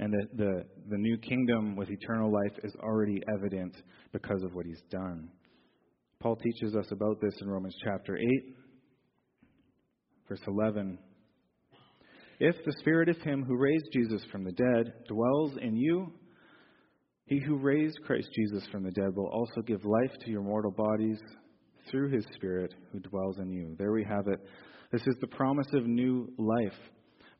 and 0.00 0.12
that 0.12 0.36
the, 0.36 0.64
the 0.88 0.98
new 0.98 1.16
kingdom 1.18 1.76
with 1.76 1.88
eternal 1.88 2.32
life 2.32 2.58
is 2.64 2.74
already 2.82 3.22
evident 3.32 3.72
because 4.12 4.42
of 4.42 4.52
what 4.54 4.66
he's 4.66 4.82
done. 4.90 5.28
Paul 6.18 6.34
teaches 6.34 6.74
us 6.74 6.86
about 6.90 7.20
this 7.22 7.34
in 7.40 7.48
Romans 7.48 7.76
chapter 7.84 8.18
8, 8.18 8.26
verse 10.28 10.40
11. 10.48 10.98
If 12.40 12.56
the 12.64 12.74
spirit 12.80 13.08
of 13.08 13.18
him 13.18 13.44
who 13.44 13.56
raised 13.56 13.86
Jesus 13.92 14.22
from 14.32 14.42
the 14.42 14.50
dead 14.50 14.92
dwells 15.08 15.52
in 15.62 15.76
you, 15.76 16.12
he 17.26 17.38
who 17.38 17.56
raised 17.56 18.00
Christ 18.04 18.28
Jesus 18.34 18.66
from 18.72 18.82
the 18.82 18.90
dead 18.90 19.14
will 19.14 19.28
also 19.28 19.62
give 19.64 19.84
life 19.84 20.18
to 20.24 20.30
your 20.30 20.42
mortal 20.42 20.72
bodies 20.72 21.20
through 21.88 22.10
his 22.10 22.24
spirit 22.34 22.74
who 22.90 22.98
dwells 22.98 23.38
in 23.38 23.48
you. 23.48 23.76
There 23.78 23.92
we 23.92 24.02
have 24.02 24.26
it. 24.26 24.40
This 24.92 25.06
is 25.06 25.16
the 25.22 25.26
promise 25.26 25.68
of 25.72 25.86
new 25.86 26.30
life 26.36 26.78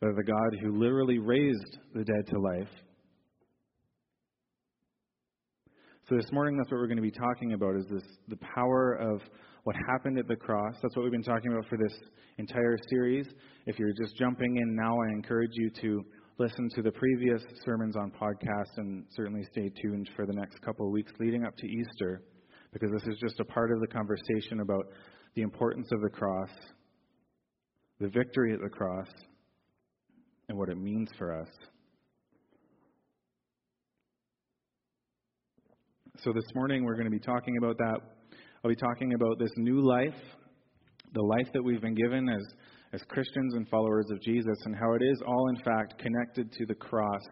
by 0.00 0.08
the 0.16 0.24
God 0.24 0.58
who 0.62 0.80
literally 0.80 1.18
raised 1.18 1.78
the 1.94 2.02
dead 2.02 2.26
to 2.28 2.40
life. 2.40 2.70
So 6.08 6.16
this 6.16 6.32
morning 6.32 6.56
that's 6.56 6.70
what 6.70 6.78
we're 6.78 6.86
going 6.86 6.96
to 6.96 7.02
be 7.02 7.10
talking 7.10 7.52
about 7.52 7.76
is 7.76 7.84
this 7.90 8.02
the 8.28 8.38
power 8.54 8.94
of 8.94 9.20
what 9.64 9.76
happened 9.86 10.18
at 10.18 10.28
the 10.28 10.34
cross. 10.34 10.76
That's 10.82 10.96
what 10.96 11.02
we've 11.02 11.12
been 11.12 11.22
talking 11.22 11.52
about 11.52 11.68
for 11.68 11.76
this 11.76 11.92
entire 12.38 12.78
series. 12.88 13.26
If 13.66 13.78
you're 13.78 13.92
just 14.02 14.16
jumping 14.16 14.56
in 14.56 14.74
now, 14.74 14.96
I 14.98 15.12
encourage 15.12 15.52
you 15.52 15.68
to 15.82 16.02
listen 16.38 16.70
to 16.76 16.80
the 16.80 16.92
previous 16.92 17.42
sermons 17.66 17.96
on 17.96 18.12
podcast 18.12 18.78
and 18.78 19.04
certainly 19.14 19.44
stay 19.52 19.70
tuned 19.82 20.08
for 20.16 20.24
the 20.24 20.32
next 20.32 20.58
couple 20.62 20.86
of 20.86 20.92
weeks 20.92 21.12
leading 21.20 21.44
up 21.44 21.54
to 21.58 21.66
Easter 21.66 22.22
because 22.72 22.90
this 22.92 23.06
is 23.12 23.20
just 23.20 23.40
a 23.40 23.44
part 23.44 23.70
of 23.72 23.80
the 23.80 23.88
conversation 23.88 24.60
about 24.60 24.86
the 25.34 25.42
importance 25.42 25.88
of 25.92 26.00
the 26.00 26.08
cross, 26.08 26.50
the 28.02 28.08
victory 28.08 28.52
at 28.52 28.60
the 28.60 28.68
cross, 28.68 29.08
and 30.48 30.58
what 30.58 30.68
it 30.68 30.76
means 30.76 31.08
for 31.16 31.40
us. 31.40 31.48
So 36.18 36.32
this 36.32 36.44
morning 36.54 36.84
we're 36.84 36.94
going 36.94 37.06
to 37.06 37.10
be 37.10 37.18
talking 37.18 37.56
about 37.56 37.78
that 37.78 38.00
I'll 38.64 38.70
be 38.70 38.76
talking 38.76 39.12
about 39.14 39.40
this 39.40 39.50
new 39.56 39.80
life, 39.80 40.14
the 41.14 41.22
life 41.22 41.48
that 41.52 41.62
we've 41.64 41.80
been 41.80 41.96
given 41.96 42.28
as, 42.28 42.42
as 42.92 43.02
Christians 43.08 43.54
and 43.54 43.68
followers 43.68 44.06
of 44.12 44.22
Jesus, 44.22 44.56
and 44.66 44.76
how 44.76 44.92
it 44.92 45.02
is 45.02 45.20
all, 45.26 45.48
in 45.48 45.56
fact, 45.64 45.98
connected 45.98 46.52
to 46.52 46.66
the 46.66 46.74
cross, 46.76 47.22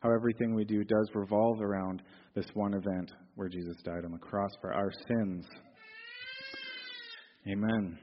how 0.00 0.10
everything 0.10 0.54
we 0.54 0.64
do 0.64 0.84
does 0.84 1.10
revolve 1.14 1.60
around 1.60 2.00
this 2.34 2.46
one 2.54 2.72
event 2.72 3.12
where 3.34 3.50
Jesus 3.50 3.76
died 3.84 4.06
on 4.06 4.12
the 4.12 4.18
cross 4.18 4.50
for 4.62 4.72
our 4.72 4.90
sins. 5.08 5.44
Amen. 7.46 7.98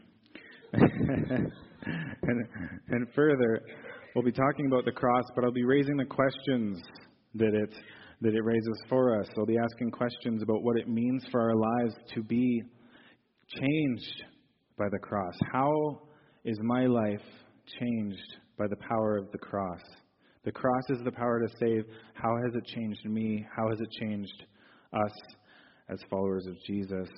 and, 2.24 2.48
and 2.90 3.08
further, 3.14 3.62
we'll 4.16 4.26
be 4.26 4.32
talking 4.32 4.68
about 4.68 4.86
the 4.86 4.92
cross, 4.92 5.24
but 5.36 5.44
I'll 5.44 5.52
be 5.52 5.66
raising 5.66 5.98
the 5.98 6.06
questions 6.06 6.82
that 7.36 7.54
it 7.54 7.74
that 8.22 8.34
it 8.34 8.42
raises 8.44 8.82
for 8.88 9.20
us. 9.20 9.28
I'll 9.38 9.46
be 9.46 9.58
asking 9.58 9.92
questions 9.92 10.42
about 10.42 10.64
what 10.64 10.78
it 10.78 10.88
means 10.88 11.26
for 11.32 11.42
our 11.42 11.56
lives 11.56 11.94
to 12.14 12.24
be 12.24 12.64
changed 13.60 14.24
by 14.78 14.86
the 14.92 15.00
cross? 15.00 15.34
How 15.52 16.02
is 16.44 16.58
my 16.62 16.86
life 16.86 17.22
changed 17.80 18.38
by 18.58 18.68
the 18.68 18.76
power 18.76 19.18
of 19.18 19.32
the 19.32 19.38
cross? 19.38 19.82
The 20.44 20.52
cross 20.52 20.84
is 20.90 21.00
the 21.04 21.12
power 21.12 21.40
to 21.40 21.48
save. 21.60 21.86
How 22.14 22.36
has 22.44 22.56
it 22.56 22.66
changed 22.68 23.06
me? 23.06 23.46
How 23.56 23.70
has 23.70 23.80
it 23.80 23.90
changed 24.00 24.46
us 24.94 25.12
as 25.90 26.00
followers 26.10 26.46
of 26.48 26.56
Jesus? 26.68 27.10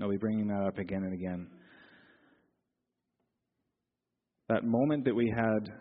I'll 0.00 0.10
be 0.10 0.16
bringing 0.16 0.46
that 0.48 0.64
up 0.66 0.78
again 0.78 1.02
and 1.02 1.14
again. 1.14 1.48
That 4.50 4.64
moment 4.64 5.04
that 5.04 5.14
we 5.14 5.32
had 5.32 5.72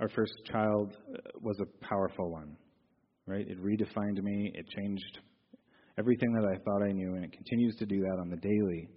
our 0.00 0.08
first 0.08 0.32
child 0.50 0.96
uh, 1.14 1.18
was 1.40 1.56
a 1.60 1.86
powerful 1.86 2.28
one, 2.28 2.56
right? 3.26 3.46
It 3.46 3.62
redefined 3.62 4.20
me, 4.20 4.50
it 4.52 4.66
changed 4.76 5.20
everything 5.96 6.32
that 6.32 6.44
I 6.44 6.56
thought 6.64 6.82
I 6.82 6.90
knew, 6.90 7.14
and 7.14 7.24
it 7.24 7.32
continues 7.32 7.76
to 7.76 7.86
do 7.86 8.00
that 8.00 8.18
on 8.20 8.28
the 8.28 8.36
daily. 8.36 8.88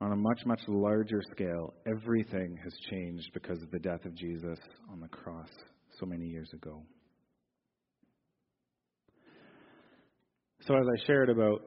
On 0.00 0.10
a 0.10 0.16
much, 0.16 0.40
much 0.46 0.62
larger 0.66 1.22
scale, 1.30 1.74
everything 1.86 2.58
has 2.60 2.72
changed 2.90 3.30
because 3.34 3.62
of 3.62 3.70
the 3.70 3.78
death 3.78 4.04
of 4.04 4.16
Jesus 4.16 4.58
on 4.90 4.98
the 4.98 5.06
cross 5.06 5.50
so 6.00 6.06
many 6.06 6.26
years 6.26 6.50
ago. 6.52 6.82
So, 10.66 10.74
as 10.74 10.86
I 10.92 11.06
shared 11.06 11.30
about 11.30 11.60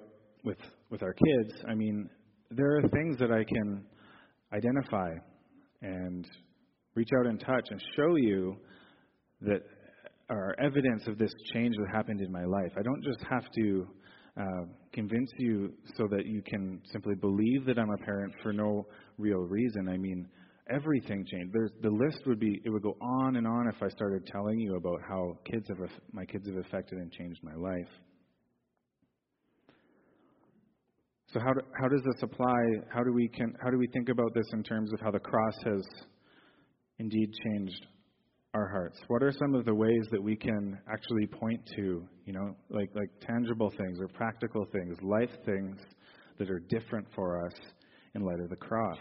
with, 0.44 0.58
with 0.90 1.02
our 1.02 1.14
kids, 1.14 1.64
I 1.66 1.76
mean, 1.76 2.10
there 2.52 2.76
are 2.76 2.82
things 2.90 3.18
that 3.20 3.32
I 3.32 3.46
can 3.46 3.86
identify 4.52 5.14
and 5.86 6.28
reach 6.96 7.10
out 7.20 7.28
and 7.28 7.40
touch 7.40 7.68
and 7.70 7.82
show 7.96 8.16
you 8.16 8.56
that 9.42 9.62
are 10.30 10.56
evidence 10.60 11.04
of 11.08 11.18
this 11.18 11.32
change 11.54 11.76
that 11.78 11.96
happened 11.96 12.22
in 12.22 12.32
my 12.32 12.46
life. 12.46 12.72
I 12.78 12.82
don't 12.82 13.04
just 13.04 13.20
have 13.30 13.44
to 13.52 13.88
uh, 14.38 14.66
convince 14.92 15.30
you 15.38 15.74
so 15.98 16.08
that 16.10 16.26
you 16.26 16.42
can 16.42 16.82
simply 16.92 17.16
believe 17.16 17.66
that 17.66 17.78
I'm 17.78 17.92
a 17.92 17.98
parent 17.98 18.34
for 18.42 18.52
no 18.52 18.86
real 19.18 19.40
reason. 19.40 19.88
I 19.88 19.98
mean, 19.98 20.28
everything 20.74 21.26
changed. 21.32 21.54
There's, 21.54 21.72
the 21.82 21.90
list 21.90 22.20
would 22.26 22.40
be 22.40 22.62
it 22.66 22.70
would 22.70 22.82
go 22.82 22.98
on 23.02 23.36
and 23.36 23.46
on 23.46 23.68
if 23.68 23.82
I 23.82 23.90
started 23.90 24.26
telling 24.26 24.60
you 24.60 24.76
about 24.78 25.00
how 25.08 25.38
kids 25.50 25.68
have 25.70 25.78
my 26.12 26.26
kids 26.26 26.48
have 26.48 26.58
affected 26.58 26.98
and 26.98 27.12
changed 27.12 27.42
my 27.44 27.56
life. 27.56 27.90
So 31.36 31.42
how 31.42 31.52
do, 31.52 31.60
how 31.78 31.90
does 31.90 32.02
this 32.06 32.24
apply? 32.24 32.56
How 32.94 33.04
do 33.04 33.12
we 33.12 33.28
can 33.28 33.54
how 33.62 33.70
do 33.70 33.78
we 33.78 33.88
think 33.88 34.08
about 34.08 34.34
this 34.34 34.46
in 34.54 34.64
terms 34.64 34.94
of 34.94 35.02
how 35.02 35.12
the 35.12 35.20
cross 35.20 35.56
has 35.66 35.84
indeed 36.98 37.30
changed 37.44 37.88
our 38.54 38.70
hearts? 38.70 38.98
What 39.10 39.22
are 39.22 39.34
some 39.34 39.54
of 39.54 39.66
the 39.66 39.76
ways 39.76 40.08
that 40.12 40.24
we 40.24 40.38
can 40.38 40.80
actually 40.90 41.28
point 41.28 41.60
to, 41.76 42.08
you 42.26 42.32
know, 42.32 42.56
like 42.70 42.90
like 42.96 43.10
tangible 43.20 43.70
things 43.70 44.00
or 44.00 44.08
practical 44.08 44.66
things, 44.72 44.98
life 45.02 45.30
things 45.46 45.78
that 46.40 46.50
are 46.50 46.62
different 46.70 47.06
for 47.14 47.46
us 47.46 47.54
in 48.14 48.22
light 48.22 48.40
of 48.40 48.50
the 48.50 48.56
cross? 48.56 49.00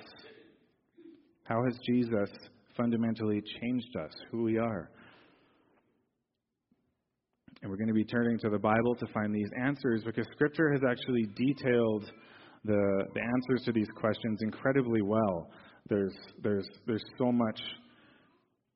How 1.45 1.63
has 1.65 1.79
Jesus 1.87 2.31
fundamentally 2.77 3.45
changed 3.61 3.97
us, 4.05 4.11
who 4.33 4.43
we 4.43 4.59
are? 4.59 4.91
And 7.65 7.71
we're 7.71 7.79
going 7.79 7.89
to 7.89 7.95
be 7.95 8.05
turning 8.05 8.39
to 8.41 8.51
the 8.51 8.59
Bible 8.59 8.95
to 8.95 9.07
find 9.15 9.35
these 9.35 9.49
answers 9.59 10.03
because 10.05 10.27
Scripture 10.33 10.71
has 10.71 10.83
actually 10.87 11.25
detailed 11.35 12.05
the, 12.63 13.05
the 13.15 13.21
answers 13.23 13.65
to 13.65 13.73
these 13.73 13.89
questions 13.97 14.41
incredibly 14.43 15.01
well. 15.01 15.49
There's, 15.89 16.13
there's, 16.43 16.69
there's 16.87 17.03
so 17.17 17.33
much 17.33 17.59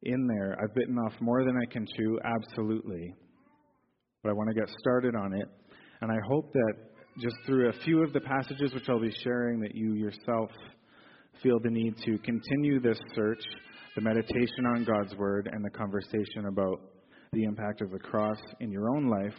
in 0.04 0.26
there. 0.26 0.56
I've 0.62 0.74
bitten 0.74 0.96
off 0.96 1.12
more 1.20 1.44
than 1.44 1.54
I 1.60 1.70
can 1.70 1.86
chew, 1.98 2.18
absolutely. 2.24 3.12
But 4.22 4.30
I 4.30 4.32
want 4.32 4.48
to 4.48 4.54
get 4.54 4.70
started 4.80 5.14
on 5.14 5.34
it. 5.34 5.48
And 6.00 6.10
I 6.10 6.16
hope 6.26 6.50
that 6.54 6.74
just 7.20 7.36
through 7.44 7.68
a 7.68 7.74
few 7.84 8.02
of 8.02 8.14
the 8.14 8.20
passages 8.20 8.72
which 8.72 8.88
I'll 8.88 8.98
be 8.98 9.14
sharing, 9.22 9.60
that 9.60 9.74
you 9.74 9.96
yourself 9.96 10.48
feel 11.42 11.60
the 11.62 11.70
need 11.70 11.94
to 12.06 12.16
continue 12.20 12.80
this 12.80 12.98
search, 13.14 13.42
the 13.96 14.00
meditation 14.00 14.64
on 14.74 14.84
God's 14.84 15.14
Word, 15.16 15.46
and 15.52 15.62
the 15.62 15.76
conversation 15.76 16.46
about 16.48 16.80
the 17.32 17.44
impact 17.44 17.80
of 17.80 17.90
the 17.90 17.98
cross 17.98 18.38
in 18.60 18.70
your 18.70 18.90
own 18.90 19.08
life. 19.08 19.34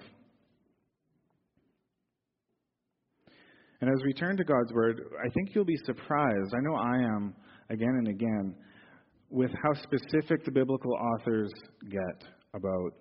And 3.81 3.89
as 3.89 4.03
we 4.05 4.13
turn 4.13 4.36
to 4.38 4.43
God's 4.43 4.74
Word, 4.74 5.01
I 5.25 5.29
think 5.29 5.55
you'll 5.55 5.65
be 5.65 5.79
surprised. 5.86 6.53
I 6.53 6.60
know 6.62 6.75
I 6.75 6.98
am 7.15 7.34
again 7.69 7.96
and 7.98 8.08
again 8.10 8.55
with 9.29 9.51
how 9.63 9.74
specific 9.74 10.43
the 10.43 10.51
biblical 10.51 10.93
authors 10.93 11.51
get 11.89 12.27
about 12.53 12.91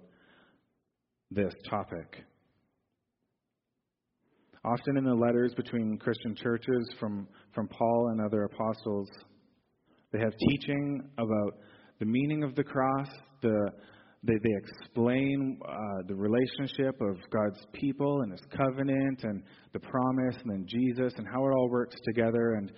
this 1.30 1.52
topic. 1.68 2.24
Often 4.64 4.98
in 4.98 5.04
the 5.04 5.14
letters 5.14 5.54
between 5.54 5.98
Christian 5.98 6.34
churches 6.34 6.90
from, 7.00 7.26
from 7.54 7.68
Paul 7.68 8.10
and 8.12 8.20
other 8.20 8.44
apostles, 8.44 9.08
they 10.12 10.18
have 10.18 10.32
teaching 10.48 11.08
about 11.16 11.58
the 11.98 12.06
meaning 12.06 12.42
of 12.44 12.54
the 12.54 12.64
cross, 12.64 13.08
the, 13.42 13.70
they, 14.24 14.34
they 14.34 14.54
explain 14.56 15.60
uh, 15.64 15.74
the 16.08 16.14
relationship 16.14 17.00
of 17.00 17.16
God's 17.30 17.64
people 17.72 18.22
and 18.22 18.32
His 18.32 18.40
covenant 18.50 19.22
and 19.22 19.42
the 19.72 19.78
promise 19.78 20.36
and 20.42 20.50
then 20.50 20.66
Jesus 20.66 21.14
and 21.18 21.26
how 21.32 21.46
it 21.46 21.50
all 21.50 21.68
works 21.70 21.96
together. 22.04 22.54
And, 22.54 22.72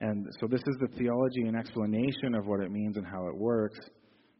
and 0.00 0.26
so 0.40 0.48
this 0.48 0.60
is 0.60 0.76
the 0.80 0.98
theology 0.98 1.42
and 1.42 1.56
explanation 1.56 2.34
of 2.34 2.46
what 2.46 2.60
it 2.60 2.72
means 2.72 2.96
and 2.96 3.06
how 3.06 3.28
it 3.28 3.36
works. 3.36 3.78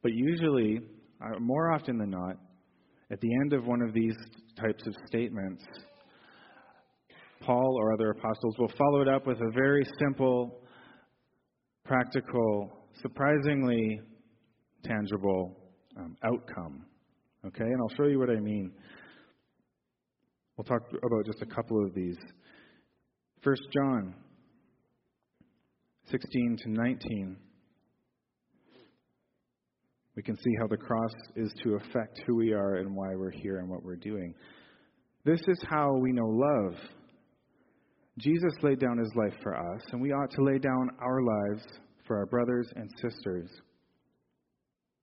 But 0.02 0.12
usually, 0.12 0.80
uh, 1.22 1.38
more 1.38 1.72
often 1.72 1.98
than 1.98 2.10
not, 2.10 2.36
at 3.12 3.20
the 3.20 3.34
end 3.42 3.52
of 3.52 3.66
one 3.66 3.82
of 3.82 3.92
these 3.92 4.16
types 4.60 4.84
of 4.86 4.94
statements, 5.06 5.62
Paul 7.42 7.76
or 7.78 7.92
other 7.92 8.10
apostles 8.10 8.56
will 8.58 8.72
follow 8.76 9.02
it 9.02 9.08
up 9.08 9.26
with 9.26 9.38
a 9.38 9.50
very 9.54 9.86
simple, 10.00 10.62
practical, 11.84 12.70
surprisingly 13.02 14.00
tangible 14.84 15.59
um, 15.96 16.16
outcome. 16.24 16.84
Okay, 17.46 17.64
and 17.64 17.80
I'll 17.80 17.96
show 17.96 18.06
you 18.06 18.18
what 18.18 18.30
I 18.30 18.40
mean. 18.40 18.72
We'll 20.56 20.64
talk 20.64 20.88
about 20.90 21.26
just 21.26 21.42
a 21.42 21.46
couple 21.46 21.84
of 21.84 21.94
these. 21.94 22.18
First 23.42 23.62
John 23.72 24.14
16 26.10 26.56
to 26.64 26.70
19. 26.70 27.36
We 30.16 30.22
can 30.22 30.36
see 30.36 30.50
how 30.60 30.66
the 30.66 30.76
cross 30.76 31.12
is 31.36 31.52
to 31.62 31.76
affect 31.76 32.20
who 32.26 32.36
we 32.36 32.52
are 32.52 32.76
and 32.76 32.94
why 32.94 33.14
we're 33.14 33.30
here 33.30 33.58
and 33.58 33.70
what 33.70 33.82
we're 33.82 33.96
doing. 33.96 34.34
This 35.24 35.40
is 35.46 35.64
how 35.70 35.94
we 36.00 36.12
know 36.12 36.26
love. 36.26 36.74
Jesus 38.18 38.52
laid 38.62 38.80
down 38.80 38.98
his 38.98 39.12
life 39.14 39.38
for 39.42 39.56
us, 39.56 39.82
and 39.92 40.02
we 40.02 40.12
ought 40.12 40.30
to 40.32 40.42
lay 40.42 40.58
down 40.58 40.90
our 41.00 41.22
lives 41.22 41.64
for 42.06 42.18
our 42.18 42.26
brothers 42.26 42.68
and 42.74 42.90
sisters. 43.00 43.48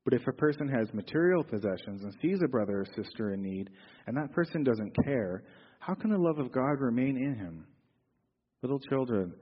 But 0.07 0.21
if 0.21 0.25
a 0.25 0.31
person 0.31 0.69
has 0.69 0.87
material 0.93 1.43
possessions 1.43 2.01
and 2.01 2.15
sees 2.21 2.39
a 2.41 2.47
brother 2.47 2.79
or 2.79 2.85
sister 2.95 3.33
in 3.33 3.41
need, 3.41 3.69
and 4.05 4.15
that 4.15 4.31
person 4.31 4.63
doesn't 4.63 4.95
care, 5.03 5.43
how 5.79 5.95
can 5.95 6.11
the 6.11 6.17
love 6.17 6.39
of 6.39 6.49
God 6.53 6.79
remain 6.79 7.17
in 7.17 7.35
him? 7.35 7.65
Little 8.61 8.79
children, 8.79 9.33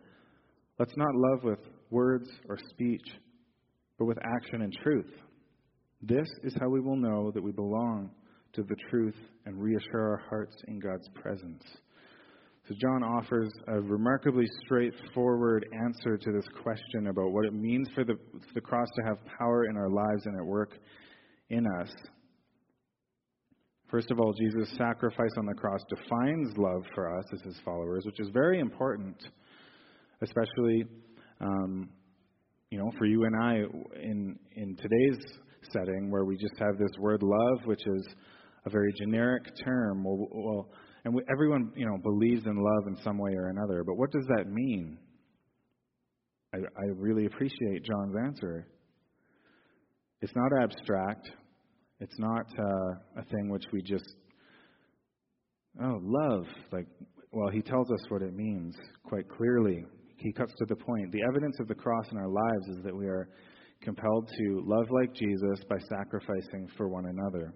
let's 0.80 0.98
not 0.98 1.14
love 1.14 1.44
with 1.44 1.60
words 1.92 2.28
or 2.50 2.58
speech, 2.72 3.08
but 4.00 4.06
with 4.06 4.18
action 4.18 4.64
and 4.64 4.74
truth. 4.82 5.12
This 6.02 6.28
is 6.44 6.56
how 6.60 6.70
we 6.70 6.82
will 6.82 6.98
know 6.98 7.30
that 7.30 7.44
we 7.44 7.52
belong 7.52 8.10
to 8.54 8.64
the 8.64 8.76
truth 8.90 9.18
and 9.46 9.62
reassure 9.62 10.14
our 10.14 10.24
hearts 10.32 10.56
in 10.68 10.80
God's 10.80 11.08
presence. 11.14 11.62
So, 12.68 12.74
John 12.82 13.04
offers 13.04 13.52
a 13.68 13.80
remarkably 13.80 14.48
straightforward 14.66 15.68
answer 15.86 16.18
to 16.18 16.32
this 16.32 16.46
question 16.64 17.08
about 17.08 17.32
what 17.32 17.46
it 17.46 17.54
means 17.54 17.88
for 17.94 18.04
the, 18.04 18.16
the 18.56 18.62
cross 18.62 18.88
to 18.96 19.04
have 19.04 19.18
power 19.38 19.66
in 19.66 19.78
our 19.78 19.90
lives 19.90 20.26
and 20.26 20.36
at 20.36 20.44
work 20.44 20.72
in 21.52 21.64
us. 21.80 21.94
First 23.92 24.10
of 24.10 24.20
all, 24.20 24.34
Jesus' 24.34 24.76
sacrifice 24.78 25.30
on 25.38 25.46
the 25.46 25.54
cross 25.54 25.80
defines 25.90 26.58
love 26.58 26.82
for 26.96 27.16
us 27.16 27.26
as 27.34 27.42
his 27.42 27.60
followers, 27.64 28.04
which 28.04 28.20
is 28.20 28.30
very 28.34 28.60
important, 28.60 29.16
especially, 30.24 30.86
um, 31.42 31.88
you 32.72 32.80
know, 32.80 32.92
for 32.98 33.06
you 33.06 33.26
and 33.26 33.36
I 33.44 33.58
in 34.02 34.40
in 34.56 34.76
today's 34.76 35.24
setting 35.72 36.10
where 36.10 36.26
we 36.26 36.36
just 36.36 36.56
have 36.58 36.80
this 36.80 36.98
word 36.98 37.22
love, 37.22 37.66
which 37.66 37.86
is 37.86 38.08
a 38.66 38.72
very 38.72 38.92
generic 38.98 39.44
term. 39.64 40.04
Well, 40.04 40.28
well 40.32 40.70
and 41.06 41.14
we, 41.14 41.22
everyone, 41.32 41.72
you 41.76 41.86
know, 41.86 41.98
believes 42.02 42.46
in 42.46 42.56
love 42.58 42.88
in 42.88 42.98
some 43.04 43.20
way 43.20 43.32
or 43.36 43.50
another. 43.50 43.84
But 43.86 43.96
what 43.96 44.12
does 44.12 44.26
that 44.36 44.50
mean? 44.50 44.98
I, 46.54 46.58
I 46.58 46.86
really 46.96 47.28
appreciate 47.28 47.86
John's 47.86 48.16
answer. 48.26 48.68
It's 50.22 50.34
not 50.36 50.64
abstract. 50.64 51.30
It's 52.00 52.18
not 52.18 52.48
uh, 52.58 53.22
a 53.22 53.26
thing 53.26 53.50
which 53.50 53.66
we 53.72 53.84
just, 53.84 54.16
oh, 55.82 56.00
love. 56.02 56.46
Like, 56.72 56.88
well, 57.32 57.50
he 57.52 57.62
tells 57.62 57.92
us 57.92 58.10
what 58.10 58.24
it 58.24 58.34
means 58.34 58.76
quite 59.04 59.30
clearly. 59.30 59.86
He 60.18 60.34
cuts 60.34 60.54
to 60.58 60.66
the 60.66 60.76
point. 60.76 61.12
The 61.12 61.22
evidence 61.22 61.58
of 61.60 61.68
the 61.68 61.76
cross 61.76 62.06
in 62.12 62.18
our 62.18 62.30
lives 62.30 62.78
is 62.78 62.84
that 62.84 62.96
we 62.96 63.06
are 63.06 63.30
compelled 63.82 64.28
to 64.28 64.64
love 64.66 64.88
like 64.90 65.14
Jesus 65.14 65.64
by 65.70 65.78
sacrificing 65.88 66.68
for 66.76 66.90
one 66.90 67.06
another. 67.06 67.54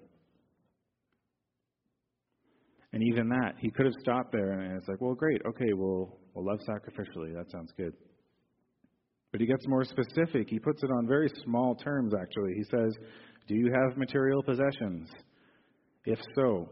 And 2.92 3.04
even 3.04 3.30
that, 3.30 3.54
he 3.60 3.70
could 3.70 3.86
have 3.86 3.96
stopped 4.02 4.32
there 4.32 4.52
and 4.52 4.76
it's 4.78 4.88
like, 4.88 5.00
well, 5.00 5.14
great, 5.14 5.42
okay, 5.46 5.74
we'll, 5.74 6.18
we'll 6.34 6.46
love 6.46 6.60
sacrificially. 6.68 7.34
That 7.36 7.52
sounds 7.52 7.72
good. 7.78 7.94
But 9.32 9.42
he 9.42 9.48
gets 9.48 9.68
more 9.68 9.84
specific. 9.84 10.50
He 10.50 10.60
puts 10.60 10.82
it 10.82 10.88
on 10.88 11.08
very 11.08 11.30
small 11.44 11.76
terms, 11.76 12.14
actually. 12.20 12.54
He 12.56 12.64
says, 12.64 12.96
Do 13.48 13.56
you 13.56 13.72
have 13.72 13.96
material 13.96 14.42
possessions? 14.42 15.08
If 16.06 16.18
so, 16.36 16.70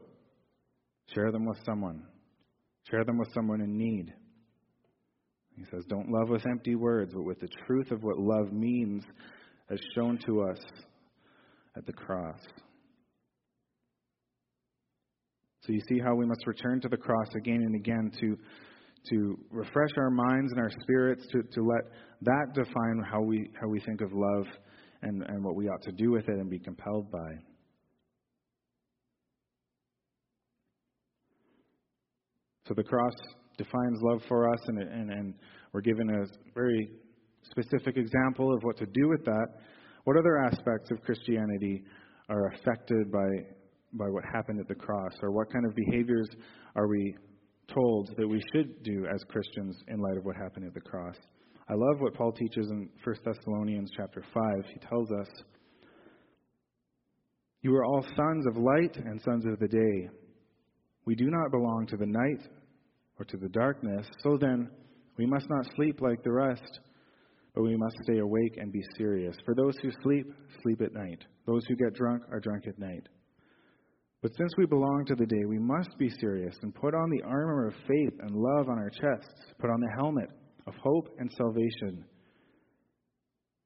share 1.13 1.31
them 1.31 1.45
with 1.45 1.59
someone. 1.65 2.01
Share 2.89 3.03
them 3.03 3.19
with 3.19 3.31
someone 3.33 3.61
in 3.61 3.77
need. 3.77 4.11
He 5.55 5.65
says, 5.71 5.83
Don't 5.87 6.09
love 6.09 6.29
with 6.29 6.47
empty 6.47 6.75
words, 6.75 7.13
but 7.13 7.23
with 7.23 7.39
the 7.39 7.49
truth 7.67 7.91
of 7.91 8.01
what 8.01 8.17
love 8.17 8.51
means 8.51 9.03
as 9.69 9.79
shown 9.93 10.17
to 10.25 10.41
us 10.41 10.59
at 11.75 11.85
the 11.85 11.93
cross. 11.93 12.39
So 15.67 15.73
you 15.73 15.81
see 15.89 15.99
how 15.99 16.15
we 16.15 16.25
must 16.25 16.47
return 16.47 16.79
to 16.79 16.87
the 16.87 16.95
cross 16.95 17.27
again 17.35 17.61
and 17.61 17.75
again 17.75 18.09
to, 18.21 18.37
to 19.09 19.37
refresh 19.51 19.89
our 19.97 20.09
minds 20.09 20.53
and 20.53 20.61
our 20.61 20.71
spirits, 20.81 21.27
to, 21.33 21.43
to 21.43 21.61
let 21.61 21.91
that 22.21 22.53
define 22.53 23.03
how 23.11 23.21
we, 23.21 23.49
how 23.59 23.67
we 23.67 23.81
think 23.81 23.99
of 23.99 24.13
love 24.13 24.45
and, 25.01 25.23
and 25.23 25.43
what 25.43 25.55
we 25.55 25.67
ought 25.67 25.81
to 25.81 25.91
do 25.91 26.11
with 26.11 26.29
it 26.29 26.35
and 26.39 26.49
be 26.49 26.57
compelled 26.57 27.11
by. 27.11 27.31
So 32.69 32.73
the 32.73 32.83
cross 32.83 33.13
defines 33.57 33.99
love 34.01 34.21
for 34.29 34.49
us, 34.49 34.59
and, 34.67 34.79
and, 34.81 35.11
and 35.11 35.33
we're 35.73 35.81
given 35.81 36.09
a 36.09 36.25
very 36.55 36.89
specific 37.51 37.97
example 37.97 38.53
of 38.53 38.63
what 38.63 38.77
to 38.77 38.85
do 38.85 39.09
with 39.09 39.25
that. 39.25 39.47
What 40.05 40.15
other 40.17 40.37
aspects 40.45 40.91
of 40.91 41.01
Christianity 41.03 41.83
are 42.29 42.53
affected 42.53 43.11
by 43.11 43.27
by 43.93 44.09
what 44.09 44.23
happened 44.33 44.59
at 44.59 44.67
the 44.67 44.75
cross? 44.75 45.13
Or 45.21 45.31
what 45.31 45.51
kind 45.51 45.65
of 45.65 45.75
behaviors 45.75 46.27
are 46.75 46.87
we 46.87 47.15
told 47.73 48.13
that 48.17 48.27
we 48.27 48.41
should 48.53 48.83
do 48.83 49.05
as 49.13 49.23
Christians 49.29 49.75
in 49.87 49.99
light 49.99 50.17
of 50.17 50.25
what 50.25 50.35
happened 50.35 50.65
at 50.65 50.73
the 50.73 50.81
cross? 50.81 51.15
I 51.69 51.73
love 51.73 51.99
what 51.99 52.13
Paul 52.13 52.31
teaches 52.31 52.69
in 52.69 52.89
1 53.03 53.15
Thessalonians 53.25 53.91
chapter 53.95 54.23
5. 54.33 54.43
He 54.73 54.79
tells 54.87 55.11
us, 55.11 55.27
You 57.61 57.75
are 57.75 57.83
all 57.83 58.03
sons 58.15 58.45
of 58.47 58.55
light 58.55 58.95
and 58.95 59.21
sons 59.21 59.45
of 59.45 59.59
the 59.59 59.67
day. 59.67 60.09
We 61.05 61.15
do 61.15 61.29
not 61.29 61.51
belong 61.51 61.87
to 61.87 61.97
the 61.97 62.05
night 62.05 62.47
or 63.19 63.25
to 63.25 63.37
the 63.37 63.49
darkness. 63.49 64.07
So 64.23 64.37
then, 64.39 64.69
we 65.17 65.25
must 65.25 65.49
not 65.49 65.65
sleep 65.75 65.99
like 65.99 66.23
the 66.23 66.31
rest, 66.31 66.79
but 67.53 67.63
we 67.63 67.75
must 67.75 67.95
stay 68.03 68.19
awake 68.19 68.57
and 68.57 68.71
be 68.71 68.83
serious. 68.97 69.35
For 69.45 69.55
those 69.55 69.75
who 69.81 69.89
sleep, 70.03 70.27
sleep 70.61 70.81
at 70.81 70.93
night. 70.93 71.23
Those 71.45 71.65
who 71.67 71.75
get 71.75 71.95
drunk 71.95 72.23
are 72.31 72.39
drunk 72.39 72.67
at 72.67 72.77
night. 72.77 73.07
But 74.21 74.31
since 74.35 74.51
we 74.57 74.65
belong 74.65 75.05
to 75.07 75.15
the 75.15 75.25
day, 75.25 75.45
we 75.47 75.59
must 75.59 75.97
be 75.99 76.09
serious 76.19 76.55
and 76.63 76.73
put 76.73 76.95
on 76.95 77.09
the 77.09 77.23
armor 77.23 77.67
of 77.67 77.73
faith 77.87 78.13
and 78.19 78.35
love 78.35 78.67
on 78.67 78.79
our 78.79 78.89
chests, 78.89 79.53
put 79.59 79.69
on 79.69 79.79
the 79.79 79.95
helmet 79.95 80.29
of 80.65 80.73
hope 80.83 81.09
and 81.19 81.31
salvation. 81.31 82.03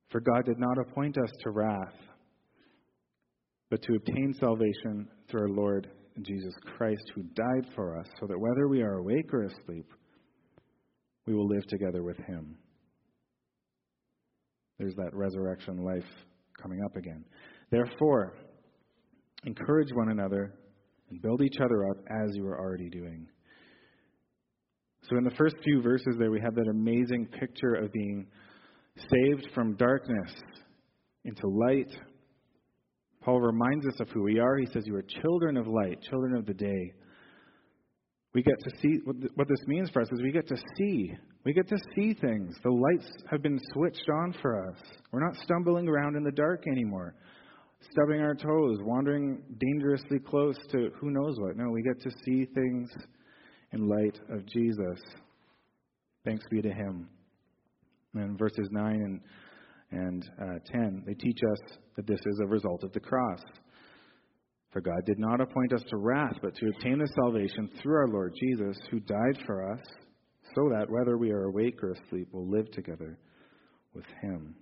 For 0.09 0.19
God 0.19 0.45
did 0.45 0.59
not 0.59 0.77
appoint 0.77 1.17
us 1.17 1.31
to 1.43 1.51
wrath, 1.51 1.95
but 3.69 3.81
to 3.83 3.95
obtain 3.95 4.33
salvation 4.39 5.07
through 5.29 5.41
our 5.41 5.49
Lord 5.49 5.89
Jesus 6.21 6.53
Christ, 6.77 7.03
who 7.15 7.23
died 7.23 7.71
for 7.73 7.97
us, 7.97 8.07
so 8.19 8.27
that 8.27 8.37
whether 8.37 8.67
we 8.67 8.81
are 8.81 8.95
awake 8.95 9.33
or 9.33 9.43
asleep, 9.43 9.85
we 11.25 11.33
will 11.33 11.47
live 11.47 11.65
together 11.67 12.03
with 12.03 12.17
him. 12.17 12.57
There's 14.77 14.95
that 14.95 15.13
resurrection 15.13 15.85
life 15.85 16.03
coming 16.61 16.81
up 16.83 16.97
again. 16.97 17.23
Therefore, 17.69 18.33
encourage 19.45 19.91
one 19.93 20.09
another 20.09 20.53
and 21.09 21.21
build 21.21 21.41
each 21.41 21.57
other 21.63 21.89
up 21.89 21.97
as 22.09 22.35
you 22.35 22.45
are 22.47 22.59
already 22.59 22.89
doing. 22.89 23.27
So, 25.09 25.17
in 25.17 25.23
the 25.23 25.35
first 25.35 25.55
few 25.63 25.81
verses 25.81 26.15
there, 26.19 26.31
we 26.31 26.39
have 26.41 26.55
that 26.55 26.67
amazing 26.67 27.27
picture 27.39 27.73
of 27.73 27.91
being 27.91 28.27
saved 28.95 29.47
from 29.53 29.75
darkness 29.75 30.31
into 31.25 31.47
light. 31.47 31.89
Paul 33.21 33.41
reminds 33.41 33.87
us 33.87 33.99
of 33.99 34.09
who 34.09 34.23
we 34.23 34.39
are. 34.39 34.57
He 34.57 34.67
says, 34.67 34.83
You 34.85 34.95
are 34.95 35.05
children 35.21 35.57
of 35.57 35.67
light, 35.67 36.01
children 36.09 36.35
of 36.35 36.45
the 36.45 36.53
day. 36.53 36.93
We 38.33 38.41
get 38.41 38.59
to 38.63 38.71
see 38.81 38.99
what 39.35 39.47
this 39.49 39.67
means 39.67 39.89
for 39.89 40.01
us 40.01 40.07
is 40.11 40.21
we 40.21 40.31
get 40.31 40.47
to 40.47 40.55
see. 40.77 41.13
We 41.43 41.53
get 41.53 41.67
to 41.67 41.77
see 41.95 42.13
things. 42.13 42.55
The 42.63 42.69
lights 42.69 43.11
have 43.29 43.41
been 43.41 43.59
switched 43.73 44.07
on 44.21 44.33
for 44.41 44.69
us. 44.69 44.79
We're 45.11 45.25
not 45.25 45.35
stumbling 45.43 45.89
around 45.89 46.15
in 46.15 46.23
the 46.23 46.31
dark 46.31 46.63
anymore, 46.71 47.15
stubbing 47.89 48.21
our 48.21 48.35
toes, 48.35 48.79
wandering 48.81 49.41
dangerously 49.57 50.19
close 50.19 50.57
to 50.71 50.89
who 50.99 51.11
knows 51.11 51.35
what. 51.39 51.57
No, 51.57 51.69
we 51.71 51.81
get 51.81 52.01
to 52.01 52.11
see 52.25 52.45
things 52.53 52.89
in 53.73 53.87
light 53.87 54.19
of 54.29 54.45
Jesus. 54.45 54.99
Thanks 56.25 56.45
be 56.49 56.61
to 56.61 56.69
Him. 56.69 57.09
And 58.13 58.37
verses 58.37 58.67
9 58.71 58.93
and, 58.93 59.21
and 59.91 60.29
uh, 60.41 60.59
10, 60.71 61.03
they 61.07 61.13
teach 61.13 61.39
us 61.51 61.77
that 61.95 62.07
this 62.07 62.19
is 62.19 62.39
a 62.43 62.47
result 62.47 62.83
of 62.83 62.91
the 62.93 62.99
cross. 62.99 63.41
For 64.71 64.81
God 64.81 65.05
did 65.05 65.19
not 65.19 65.41
appoint 65.41 65.73
us 65.73 65.83
to 65.89 65.97
wrath, 65.97 66.37
but 66.41 66.55
to 66.55 66.69
obtain 66.69 66.99
the 66.99 67.07
salvation 67.23 67.69
through 67.81 67.95
our 67.95 68.07
Lord 68.07 68.33
Jesus, 68.39 68.77
who 68.89 68.99
died 69.01 69.43
for 69.45 69.69
us, 69.73 69.85
so 70.55 70.69
that 70.69 70.89
whether 70.89 71.17
we 71.17 71.31
are 71.31 71.45
awake 71.45 71.81
or 71.83 71.91
asleep, 71.91 72.27
we'll 72.31 72.49
live 72.49 72.69
together 72.71 73.17
with 73.93 74.05
Him. 74.21 74.55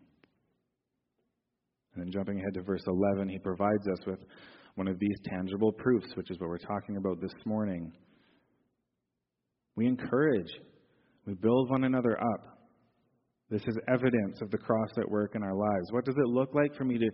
And 1.93 2.04
then 2.04 2.12
jumping 2.12 2.39
ahead 2.39 2.54
to 2.54 2.62
verse 2.62 2.84
11, 2.88 3.30
he 3.30 3.39
provides 3.39 3.88
us 3.88 4.06
with 4.06 4.19
one 4.75 4.88
of 4.88 4.99
these 4.99 5.17
tangible 5.25 5.71
proofs, 5.71 6.08
which 6.15 6.32
is 6.32 6.39
what 6.39 6.49
we're 6.49 6.58
talking 6.58 6.97
about 6.97 7.19
this 7.21 7.34
morning. 7.45 7.91
We 9.75 9.88
encourage, 9.88 10.52
we 11.25 11.34
build 11.36 11.69
one 11.69 11.84
another 11.84 12.17
up. 12.17 12.60
This 13.49 13.63
is 13.67 13.78
evidence 13.88 14.41
of 14.41 14.52
the 14.52 14.58
cross 14.58 14.89
at 14.97 15.10
work 15.10 15.32
in 15.36 15.43
our 15.43 15.56
lives. 15.56 15.91
What 15.91 16.06
does 16.06 16.15
it 16.17 16.28
look 16.28 16.54
like 16.54 16.75
for 16.75 16.84
me 16.84 16.97
to 16.97 17.10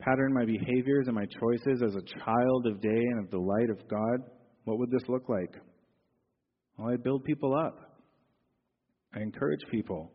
pattern 0.00 0.34
my 0.34 0.44
behaviors 0.44 1.06
and 1.06 1.14
my 1.14 1.26
choices 1.40 1.82
as 1.82 1.94
a 1.94 2.20
child 2.24 2.66
of 2.66 2.80
day 2.80 2.88
and 2.88 3.24
of 3.24 3.30
the 3.30 3.38
light 3.38 3.70
of 3.70 3.78
God? 3.88 4.30
What 4.64 4.78
would 4.78 4.90
this 4.90 5.08
look 5.08 5.28
like? 5.28 5.54
Well, 6.76 6.92
I 6.92 6.96
build 6.96 7.24
people 7.24 7.54
up. 7.54 7.78
I 9.14 9.20
encourage 9.20 9.60
people. 9.70 10.12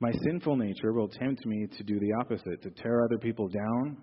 My 0.00 0.12
sinful 0.24 0.56
nature 0.56 0.92
will 0.92 1.08
tempt 1.08 1.46
me 1.46 1.66
to 1.76 1.84
do 1.84 1.98
the 1.98 2.12
opposite, 2.20 2.62
to 2.62 2.70
tear 2.82 3.02
other 3.02 3.18
people 3.18 3.48
down. 3.48 3.96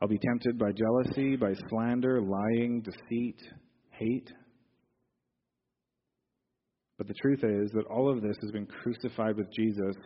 I'll 0.00 0.08
be 0.08 0.18
tempted 0.18 0.58
by 0.58 0.70
jealousy, 0.72 1.36
by 1.36 1.54
slander, 1.68 2.20
lying, 2.22 2.82
deceit, 2.82 3.40
hate. 3.90 4.30
But 6.98 7.08
the 7.08 7.14
truth 7.20 7.42
is 7.42 7.72
that 7.72 7.86
all 7.90 8.10
of 8.10 8.22
this 8.22 8.36
has 8.42 8.52
been 8.52 8.66
crucified 8.66 9.36
with 9.36 9.52
Jesus 9.52 9.96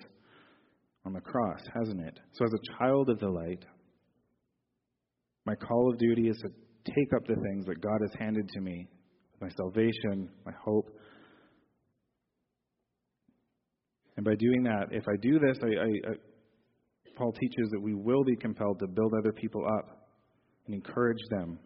on 1.05 1.13
the 1.13 1.21
cross, 1.21 1.61
hasn't 1.79 2.01
it? 2.01 2.19
So, 2.33 2.45
as 2.45 2.53
a 2.53 2.79
child 2.79 3.11
of 3.11 3.19
the 3.21 3.29
light, 3.29 3.65
my 5.45 5.55
call 5.57 5.91
of 5.93 5.99
duty 5.99 6.29
is 6.29 6.39
to 6.39 6.49
take 6.87 7.13
up 7.15 7.27
the 7.27 7.37
things 7.37 7.67
that 7.67 7.81
God 7.81 7.99
has 8.01 8.19
handed 8.19 8.49
to 8.49 8.61
me 8.61 8.87
my 9.41 9.49
salvation, 9.57 10.29
my 10.45 10.53
hope. 10.63 10.91
And 14.21 14.25
by 14.27 14.35
doing 14.35 14.63
that, 14.65 14.89
if 14.91 15.09
I 15.09 15.17
do 15.23 15.39
this, 15.39 15.57
I, 15.63 15.67
I, 15.67 16.11
I, 16.11 16.15
Paul 17.17 17.33
teaches 17.33 17.71
that 17.71 17.81
we 17.81 17.95
will 17.95 18.23
be 18.23 18.37
compelled 18.37 18.79
to 18.81 18.87
build 18.87 19.15
other 19.19 19.33
people 19.33 19.65
up 19.67 20.11
and 20.67 20.75
encourage 20.75 21.23
them 21.31 21.59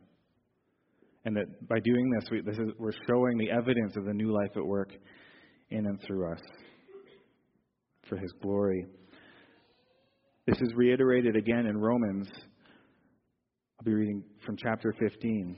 and 1.24 1.36
that 1.36 1.68
by 1.68 1.80
doing 1.80 2.08
this, 2.10 2.30
we, 2.30 2.42
this 2.42 2.56
is, 2.56 2.72
we're 2.78 2.92
showing 3.08 3.38
the 3.38 3.50
evidence 3.50 3.96
of 3.96 4.04
the 4.04 4.12
new 4.12 4.32
life 4.32 4.52
at 4.54 4.64
work 4.64 4.90
in 5.70 5.84
and 5.84 6.00
through 6.06 6.30
us 6.30 6.40
for 8.08 8.16
His 8.16 8.32
glory. 8.40 8.86
This 10.46 10.58
is 10.60 10.74
reiterated 10.76 11.34
again 11.34 11.66
in 11.66 11.76
Romans. 11.76 12.28
I'll 13.80 13.84
be 13.84 13.94
reading 13.94 14.22
from 14.46 14.56
chapter 14.56 14.94
15. 15.00 15.56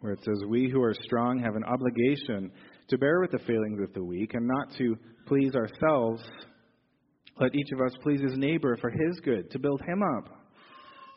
Where 0.00 0.12
it 0.12 0.20
says, 0.24 0.44
We 0.48 0.70
who 0.70 0.82
are 0.82 0.94
strong 0.94 1.40
have 1.40 1.56
an 1.56 1.64
obligation 1.64 2.52
to 2.88 2.98
bear 2.98 3.20
with 3.20 3.32
the 3.32 3.44
failings 3.46 3.80
of 3.82 3.92
the 3.94 4.04
weak 4.04 4.34
and 4.34 4.46
not 4.46 4.76
to 4.78 4.96
please 5.26 5.54
ourselves. 5.54 6.22
Let 7.40 7.54
each 7.54 7.70
of 7.72 7.80
us 7.80 7.96
please 8.02 8.20
his 8.20 8.38
neighbor 8.38 8.76
for 8.80 8.90
his 8.90 9.20
good, 9.20 9.50
to 9.50 9.58
build 9.58 9.80
him 9.82 10.02
up. 10.16 10.28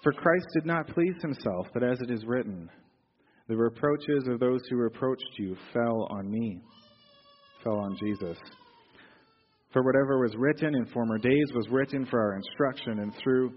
For 0.03 0.11
Christ 0.11 0.47
did 0.55 0.65
not 0.65 0.87
please 0.87 1.15
himself, 1.21 1.67
but 1.73 1.83
as 1.83 1.99
it 2.01 2.11
is 2.11 2.25
written, 2.25 2.69
The 3.47 3.55
reproaches 3.55 4.27
of 4.27 4.39
those 4.39 4.61
who 4.69 4.77
reproached 4.77 5.37
you 5.37 5.55
fell 5.73 6.07
on 6.09 6.29
me, 6.29 6.61
fell 7.63 7.77
on 7.77 7.95
Jesus. 8.03 8.37
For 9.71 9.83
whatever 9.83 10.19
was 10.19 10.35
written 10.37 10.75
in 10.75 10.85
former 10.87 11.17
days 11.17 11.51
was 11.53 11.67
written 11.69 12.05
for 12.07 12.19
our 12.19 12.35
instruction, 12.35 12.99
and 12.99 13.13
through 13.23 13.53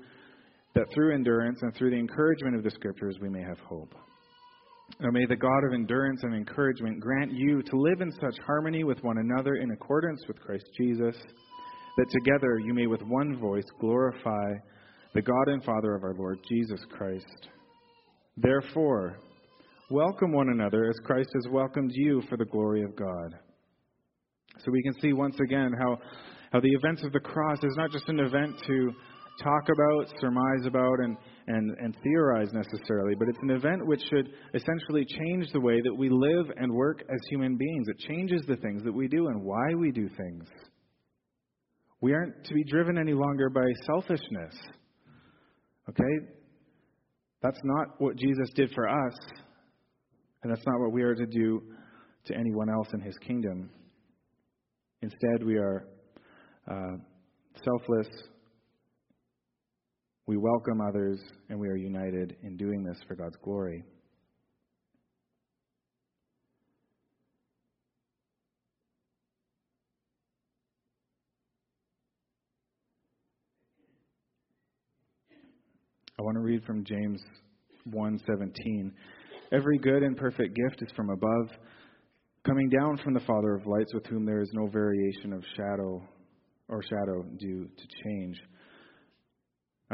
that 0.74 0.86
through 0.92 1.14
endurance 1.14 1.58
and 1.62 1.74
through 1.74 1.90
the 1.90 1.96
encouragement 1.96 2.56
of 2.56 2.64
the 2.64 2.70
Scriptures 2.70 3.16
we 3.22 3.28
may 3.28 3.42
have 3.42 3.58
hope. 3.60 3.94
Now 5.00 5.10
may 5.10 5.26
the 5.26 5.36
God 5.36 5.64
of 5.66 5.72
endurance 5.72 6.20
and 6.22 6.34
encouragement 6.34 7.00
grant 7.00 7.32
you 7.32 7.62
to 7.62 7.76
live 7.76 8.00
in 8.00 8.12
such 8.12 8.38
harmony 8.46 8.84
with 8.84 9.02
one 9.02 9.18
another 9.18 9.56
in 9.56 9.70
accordance 9.72 10.22
with 10.28 10.40
Christ 10.40 10.66
Jesus, 10.76 11.16
that 11.96 12.10
together 12.10 12.58
you 12.58 12.74
may 12.74 12.86
with 12.86 13.02
one 13.02 13.38
voice 13.38 13.64
glorify 13.80 14.52
the 15.14 15.22
God 15.22 15.48
and 15.48 15.64
Father 15.64 15.94
of 15.94 16.04
our 16.04 16.14
Lord 16.14 16.38
Jesus 16.48 16.80
Christ. 16.90 17.48
Therefore, 18.36 19.18
welcome 19.90 20.32
one 20.32 20.50
another 20.50 20.84
as 20.88 20.96
Christ 21.04 21.30
has 21.34 21.52
welcomed 21.52 21.92
you 21.94 22.22
for 22.28 22.36
the 22.36 22.44
glory 22.44 22.82
of 22.82 22.94
God. 22.94 23.38
So 24.58 24.70
we 24.70 24.82
can 24.82 25.00
see 25.00 25.12
once 25.12 25.36
again 25.40 25.72
how, 25.78 25.98
how 26.52 26.60
the 26.60 26.72
events 26.72 27.02
of 27.04 27.12
the 27.12 27.20
cross 27.20 27.58
is 27.62 27.74
not 27.76 27.90
just 27.90 28.08
an 28.08 28.20
event 28.20 28.60
to 28.66 28.92
talk 29.42 29.62
about, 29.72 30.20
surmise 30.20 30.66
about, 30.66 31.00
and, 31.00 31.16
and, 31.46 31.76
and 31.78 31.96
theorize 32.02 32.48
necessarily, 32.52 33.14
but 33.14 33.28
it's 33.28 33.38
an 33.42 33.50
event 33.50 33.86
which 33.86 34.02
should 34.08 34.30
essentially 34.54 35.04
change 35.04 35.46
the 35.52 35.60
way 35.60 35.80
that 35.82 35.94
we 35.94 36.08
live 36.08 36.46
and 36.56 36.72
work 36.72 37.02
as 37.02 37.20
human 37.30 37.56
beings. 37.56 37.88
It 37.88 37.98
changes 38.08 38.42
the 38.46 38.56
things 38.56 38.82
that 38.84 38.92
we 38.92 39.08
do 39.08 39.28
and 39.28 39.42
why 39.42 39.74
we 39.74 39.90
do 39.90 40.08
things. 40.08 40.44
We 42.00 42.12
aren't 42.12 42.44
to 42.44 42.54
be 42.54 42.64
driven 42.64 42.98
any 42.98 43.14
longer 43.14 43.48
by 43.50 43.66
selfishness. 43.86 44.54
Okay? 45.88 46.26
That's 47.42 47.60
not 47.64 48.00
what 48.00 48.16
Jesus 48.16 48.50
did 48.54 48.70
for 48.74 48.88
us, 48.88 49.14
and 50.42 50.52
that's 50.52 50.64
not 50.66 50.80
what 50.80 50.92
we 50.92 51.02
are 51.02 51.14
to 51.14 51.26
do 51.26 51.62
to 52.26 52.34
anyone 52.34 52.70
else 52.70 52.88
in 52.94 53.00
his 53.00 53.16
kingdom. 53.18 53.70
Instead, 55.02 55.44
we 55.44 55.56
are 55.56 55.86
uh, 56.70 56.96
selfless, 57.62 58.08
we 60.26 60.36
welcome 60.38 60.80
others, 60.80 61.20
and 61.50 61.58
we 61.58 61.68
are 61.68 61.76
united 61.76 62.36
in 62.42 62.56
doing 62.56 62.82
this 62.82 62.96
for 63.06 63.14
God's 63.14 63.36
glory. 63.42 63.84
I 76.18 76.22
want 76.22 76.36
to 76.36 76.42
read 76.42 76.64
from 76.64 76.84
James 76.84 77.20
1:17. 77.90 78.92
Every 79.52 79.78
good 79.78 80.02
and 80.02 80.16
perfect 80.16 80.54
gift 80.54 80.80
is 80.80 80.90
from 80.96 81.10
above, 81.10 81.50
coming 82.46 82.70
down 82.70 82.96
from 82.98 83.12
the 83.12 83.20
Father 83.20 83.54
of 83.54 83.66
lights, 83.66 83.92
with 83.92 84.06
whom 84.06 84.24
there 84.24 84.40
is 84.40 84.50
no 84.54 84.68
variation 84.68 85.34
of 85.34 85.44
shadow 85.54 86.02
or 86.68 86.82
shadow 86.82 87.24
due 87.38 87.68
to 87.68 87.86
change. 88.04 88.40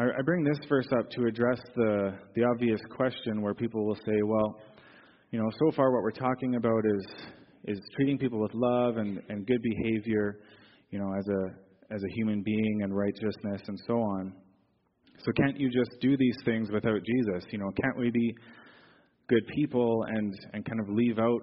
I 0.03 0.23
bring 0.25 0.45
this 0.45 0.59
verse 0.69 0.89
up 0.99 1.11
to 1.11 1.27
address 1.27 1.61
the, 1.77 2.15
the 2.35 2.45
obvious 2.45 2.81
question 2.91 3.43
where 3.43 3.55
people 3.55 3.87
will 3.87 3.97
say, 3.97 4.23
well, 4.25 4.59
you 5.31 5.39
know, 5.39 5.51
so 5.59 5.73
far 5.77 5.93
what 5.93 6.03
we're 6.03 6.11
talking 6.11 6.57
about 6.57 6.85
is 6.87 7.07
is 7.65 7.79
treating 7.95 8.17
people 8.17 8.41
with 8.41 8.53
love 8.55 8.97
and, 8.97 9.21
and 9.29 9.47
good 9.47 9.61
behavior, 9.63 10.39
you 10.91 10.99
know, 10.99 11.13
as 11.19 11.27
a 11.29 11.95
as 11.95 12.03
a 12.03 12.15
human 12.15 12.43
being 12.43 12.81
and 12.83 12.97
righteousness 12.97 13.61
and 13.67 13.79
so 13.87 13.95
on. 13.95 14.33
So 15.19 15.33
can't 15.33 15.59
you 15.61 15.71
just 15.71 15.91
do 16.01 16.17
these 16.17 16.37
things 16.45 16.71
without 16.71 17.01
Jesus? 17.05 17.45
You 17.51 17.59
know, 17.59 17.71
can't 17.83 17.99
we 17.99 18.11
be 18.11 18.35
good 19.29 19.47
people 19.55 20.05
and, 20.09 20.35
and 20.55 20.65
kind 20.65 20.81
of 20.81 20.89
leave 20.89 21.19
out 21.19 21.41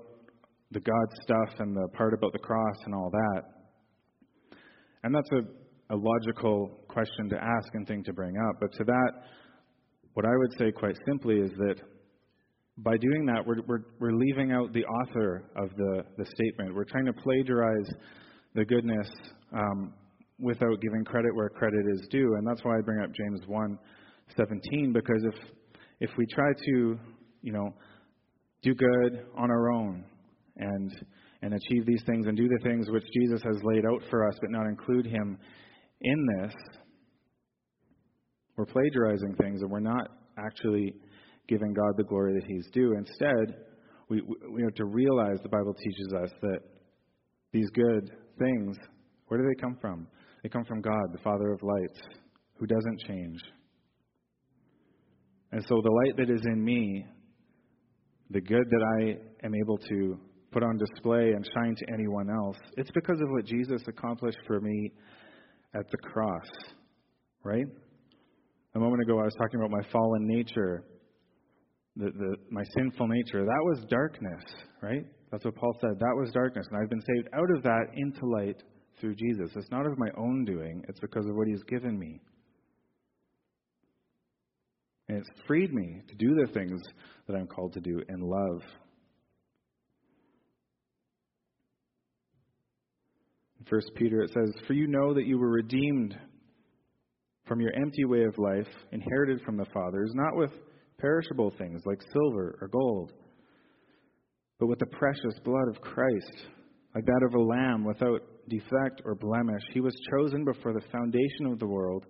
the 0.71 0.79
God 0.79 1.07
stuff 1.21 1.59
and 1.59 1.75
the 1.75 1.87
part 1.95 2.13
about 2.13 2.33
the 2.33 2.39
cross 2.39 2.77
and 2.85 2.95
all 2.95 3.11
that? 3.11 3.43
And 5.03 5.13
that's 5.13 5.29
a, 5.31 5.41
a 5.89 5.95
logical 5.95 6.81
question 6.87 7.29
to 7.29 7.35
ask 7.35 7.67
and 7.73 7.87
thing 7.87 8.03
to 8.03 8.13
bring 8.13 8.35
up. 8.37 8.55
But 8.59 8.73
to 8.73 8.83
that, 8.83 9.11
what 10.13 10.25
I 10.25 10.35
would 10.35 10.51
say 10.57 10.71
quite 10.71 10.97
simply 11.05 11.37
is 11.39 11.51
that 11.57 11.75
by 12.79 12.97
doing 12.97 13.25
that, 13.25 13.45
we're, 13.45 13.61
we're, 13.67 13.85
we're 13.99 14.13
leaving 14.13 14.51
out 14.51 14.73
the 14.73 14.83
author 14.85 15.49
of 15.55 15.69
the, 15.75 16.03
the 16.17 16.25
statement. 16.25 16.75
We're 16.75 16.85
trying 16.85 17.05
to 17.05 17.13
plagiarize 17.13 17.89
the 18.53 18.65
goodness 18.65 19.07
um, 19.53 19.93
without 20.39 20.79
giving 20.81 21.03
credit 21.05 21.33
where 21.35 21.49
credit 21.49 21.85
is 21.93 22.07
due. 22.11 22.35
And 22.35 22.47
that's 22.47 22.63
why 22.63 22.77
I 22.77 22.81
bring 22.81 23.03
up 23.03 23.09
James 23.13 23.41
1 23.47 23.79
17, 24.35 24.91
because 24.91 25.23
if, 25.23 25.35
if 26.01 26.09
we 26.17 26.25
try 26.27 26.51
to, 26.65 26.99
you 27.41 27.53
know, 27.53 27.73
do 28.61 28.75
good 28.75 29.25
on 29.37 29.49
our 29.49 29.71
own 29.71 30.03
and, 30.57 30.91
and 31.41 31.53
achieve 31.53 31.85
these 31.85 32.03
things 32.05 32.27
and 32.27 32.35
do 32.35 32.47
the 32.47 32.59
things 32.63 32.89
which 32.89 33.05
Jesus 33.13 33.41
has 33.43 33.55
laid 33.63 33.85
out 33.85 34.01
for 34.09 34.27
us, 34.27 34.35
but 34.41 34.51
not 34.51 34.67
include 34.67 35.05
Him 35.05 35.37
in 36.01 36.27
this, 36.39 36.53
we're 38.55 38.65
plagiarizing 38.65 39.35
things 39.39 39.61
and 39.61 39.71
we're 39.71 39.79
not 39.79 40.07
actually 40.37 40.93
giving 41.47 41.73
God 41.73 41.93
the 41.97 42.03
glory 42.03 42.33
that 42.33 42.47
He's 42.47 42.67
due. 42.73 42.95
Instead, 42.97 43.55
we, 44.09 44.21
we 44.51 44.61
have 44.63 44.75
to 44.75 44.85
realize 44.85 45.37
the 45.43 45.49
Bible 45.49 45.73
teaches 45.73 46.13
us 46.23 46.31
that 46.41 46.59
these 47.53 47.69
good 47.71 48.11
things, 48.39 48.77
where 49.27 49.39
do 49.39 49.47
they 49.47 49.61
come 49.61 49.77
from? 49.79 50.07
They 50.43 50.49
come 50.49 50.65
from 50.65 50.81
God, 50.81 51.11
the 51.11 51.23
Father 51.23 51.51
of 51.51 51.61
lights, 51.61 51.99
who 52.55 52.65
doesn't 52.65 52.99
change. 53.07 53.39
And 55.51 55.63
so 55.67 55.81
the 55.81 55.91
light 56.05 56.17
that 56.17 56.33
is 56.33 56.41
in 56.45 56.63
me, 56.63 57.05
the 58.29 58.41
good 58.41 58.65
that 58.69 58.97
I 58.99 59.45
am 59.45 59.53
able 59.55 59.77
to 59.77 60.19
put 60.51 60.63
on 60.63 60.77
display 60.77 61.31
and 61.31 61.47
shine 61.53 61.75
to 61.75 61.93
anyone 61.93 62.29
else, 62.29 62.57
it's 62.75 62.91
because 62.91 63.19
of 63.21 63.29
what 63.29 63.45
Jesus 63.45 63.81
accomplished 63.87 64.39
for 64.45 64.59
me 64.59 64.91
at 65.77 65.89
the 65.91 65.97
cross, 65.97 66.47
right? 67.43 67.65
A 68.75 68.79
moment 68.79 69.01
ago, 69.01 69.19
I 69.19 69.23
was 69.23 69.35
talking 69.37 69.59
about 69.59 69.71
my 69.71 69.83
fallen 69.91 70.27
nature, 70.27 70.83
the, 71.95 72.05
the, 72.05 72.35
my 72.51 72.63
sinful 72.75 73.07
nature. 73.07 73.43
That 73.43 73.63
was 73.63 73.85
darkness, 73.89 74.43
right? 74.81 75.03
That's 75.31 75.45
what 75.45 75.55
Paul 75.55 75.75
said. 75.81 75.91
That 75.99 76.15
was 76.15 76.31
darkness. 76.31 76.65
And 76.71 76.81
I've 76.81 76.89
been 76.89 77.01
saved 77.01 77.27
out 77.33 77.49
of 77.55 77.63
that 77.63 77.85
into 77.95 78.25
light 78.25 78.61
through 78.99 79.15
Jesus. 79.15 79.51
It's 79.55 79.71
not 79.71 79.85
of 79.85 79.97
my 79.97 80.09
own 80.17 80.45
doing, 80.45 80.83
it's 80.87 80.99
because 80.99 81.25
of 81.25 81.35
what 81.35 81.47
He's 81.47 81.63
given 81.63 81.97
me. 81.97 82.19
And 85.09 85.17
it's 85.17 85.29
freed 85.47 85.73
me 85.73 86.01
to 86.07 86.15
do 86.15 86.35
the 86.35 86.51
things 86.53 86.81
that 87.27 87.35
I'm 87.35 87.47
called 87.47 87.73
to 87.73 87.79
do 87.79 88.01
in 88.09 88.19
love. 88.19 88.61
1 93.69 93.81
Peter 93.95 94.21
it 94.21 94.31
says, 94.33 94.53
For 94.65 94.73
you 94.73 94.87
know 94.87 95.13
that 95.13 95.25
you 95.25 95.37
were 95.37 95.49
redeemed 95.49 96.15
from 97.47 97.61
your 97.61 97.73
empty 97.73 98.05
way 98.05 98.23
of 98.23 98.37
life, 98.37 98.67
inherited 98.91 99.41
from 99.41 99.57
the 99.57 99.65
fathers, 99.73 100.11
not 100.13 100.35
with 100.35 100.51
perishable 100.99 101.53
things 101.57 101.81
like 101.85 102.01
silver 102.13 102.57
or 102.61 102.67
gold, 102.67 103.13
but 104.59 104.67
with 104.67 104.79
the 104.79 104.85
precious 104.85 105.39
blood 105.43 105.67
of 105.69 105.81
Christ, 105.81 106.47
like 106.95 107.05
that 107.05 107.27
of 107.27 107.35
a 107.35 107.43
lamb 107.43 107.85
without 107.85 108.21
defect 108.49 109.01
or 109.05 109.15
blemish. 109.15 109.61
He 109.73 109.81
was 109.81 109.95
chosen 110.11 110.45
before 110.45 110.73
the 110.73 110.87
foundation 110.91 111.45
of 111.45 111.59
the 111.59 111.67
world, 111.67 112.05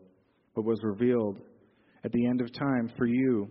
but 0.56 0.66
was 0.66 0.80
revealed 0.84 1.40
at 2.04 2.12
the 2.12 2.26
end 2.26 2.42
of 2.42 2.54
time 2.54 2.92
for 2.98 3.06
you, 3.06 3.50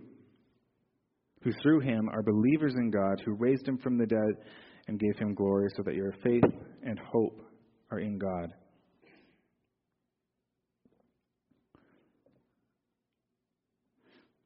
who 1.43 1.51
through 1.61 1.81
him 1.81 2.09
are 2.09 2.23
believers 2.23 2.73
in 2.75 2.89
God, 2.89 3.21
who 3.23 3.35
raised 3.35 3.67
him 3.67 3.77
from 3.77 3.97
the 3.97 4.05
dead 4.05 4.45
and 4.87 4.99
gave 4.99 5.17
him 5.19 5.35
glory, 5.35 5.67
so 5.75 5.83
that 5.83 5.95
your 5.95 6.13
faith 6.23 6.43
and 6.83 6.99
hope 6.99 7.46
are 7.91 7.99
in 7.99 8.17
God. 8.17 8.53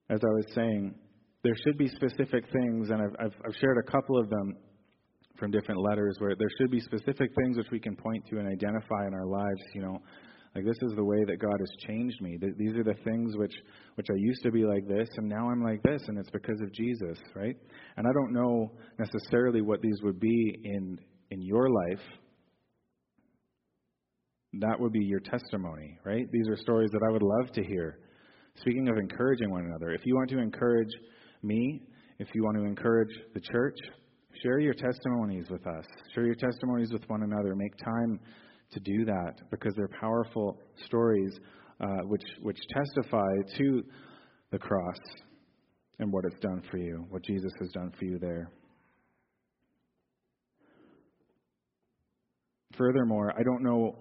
As 0.09 0.19
I 0.23 0.33
was 0.33 0.45
saying, 0.53 0.95
there 1.43 1.55
should 1.63 1.77
be 1.77 1.87
specific 1.87 2.43
things, 2.51 2.89
and 2.89 3.01
I've, 3.01 3.15
I've, 3.25 3.35
I've 3.47 3.55
shared 3.59 3.77
a 3.77 3.91
couple 3.91 4.19
of 4.19 4.29
them 4.29 4.55
from 5.37 5.51
different 5.51 5.81
letters 5.81 6.15
where 6.19 6.35
there 6.37 6.49
should 6.59 6.69
be 6.69 6.79
specific 6.81 7.31
things 7.35 7.57
which 7.57 7.71
we 7.71 7.79
can 7.79 7.95
point 7.95 8.23
to 8.29 8.37
and 8.37 8.47
identify 8.47 9.07
in 9.07 9.13
our 9.13 9.25
lives, 9.25 9.61
you 9.73 9.81
know, 9.81 9.97
like 10.53 10.65
this 10.65 10.77
is 10.81 10.93
the 10.95 11.03
way 11.03 11.23
that 11.25 11.37
God 11.39 11.55
has 11.59 11.71
changed 11.87 12.21
me. 12.21 12.37
These 12.57 12.75
are 12.75 12.83
the 12.83 12.97
things 13.05 13.37
which 13.37 13.53
which 13.95 14.07
I 14.11 14.15
used 14.17 14.43
to 14.43 14.51
be 14.51 14.65
like 14.65 14.85
this, 14.85 15.07
and 15.15 15.29
now 15.29 15.49
I'm 15.49 15.63
like 15.63 15.81
this, 15.83 16.03
and 16.07 16.17
it's 16.17 16.29
because 16.29 16.59
of 16.61 16.73
Jesus, 16.73 17.17
right? 17.33 17.55
And 17.95 18.05
I 18.05 18.11
don't 18.11 18.33
know 18.33 18.71
necessarily 18.99 19.61
what 19.61 19.81
these 19.81 19.97
would 20.03 20.19
be 20.19 20.59
in 20.63 20.99
in 21.31 21.41
your 21.41 21.69
life. 21.69 22.03
That 24.53 24.79
would 24.79 24.91
be 24.91 25.03
your 25.03 25.21
testimony, 25.21 25.97
right? 26.03 26.29
These 26.31 26.47
are 26.49 26.57
stories 26.57 26.91
that 26.91 27.01
I 27.07 27.11
would 27.11 27.23
love 27.23 27.51
to 27.53 27.63
hear. 27.63 27.99
Speaking 28.55 28.89
of 28.89 28.97
encouraging 28.97 29.49
one 29.49 29.65
another, 29.65 29.91
if 29.91 30.01
you 30.05 30.15
want 30.15 30.29
to 30.31 30.39
encourage 30.39 30.91
me, 31.41 31.81
if 32.19 32.27
you 32.33 32.43
want 32.43 32.57
to 32.57 32.63
encourage 32.63 33.09
the 33.33 33.39
church, 33.39 33.77
share 34.43 34.59
your 34.59 34.73
testimonies 34.73 35.45
with 35.49 35.65
us. 35.65 35.85
Share 36.13 36.25
your 36.25 36.35
testimonies 36.35 36.91
with 36.91 37.07
one 37.07 37.23
another. 37.23 37.55
Make 37.55 37.75
time 37.77 38.19
to 38.73 38.79
do 38.81 39.05
that 39.05 39.35
because 39.51 39.73
they're 39.75 39.99
powerful 39.99 40.59
stories 40.85 41.39
uh, 41.79 42.01
which, 42.03 42.21
which 42.41 42.59
testify 42.69 43.29
to 43.57 43.83
the 44.51 44.59
cross 44.59 44.97
and 45.99 46.11
what 46.11 46.25
it's 46.25 46.39
done 46.39 46.61
for 46.69 46.77
you, 46.77 47.05
what 47.09 47.23
Jesus 47.23 47.51
has 47.59 47.69
done 47.71 47.91
for 47.97 48.05
you 48.05 48.19
there. 48.19 48.51
Furthermore, 52.77 53.33
I 53.37 53.43
don't 53.43 53.63
know 53.63 53.95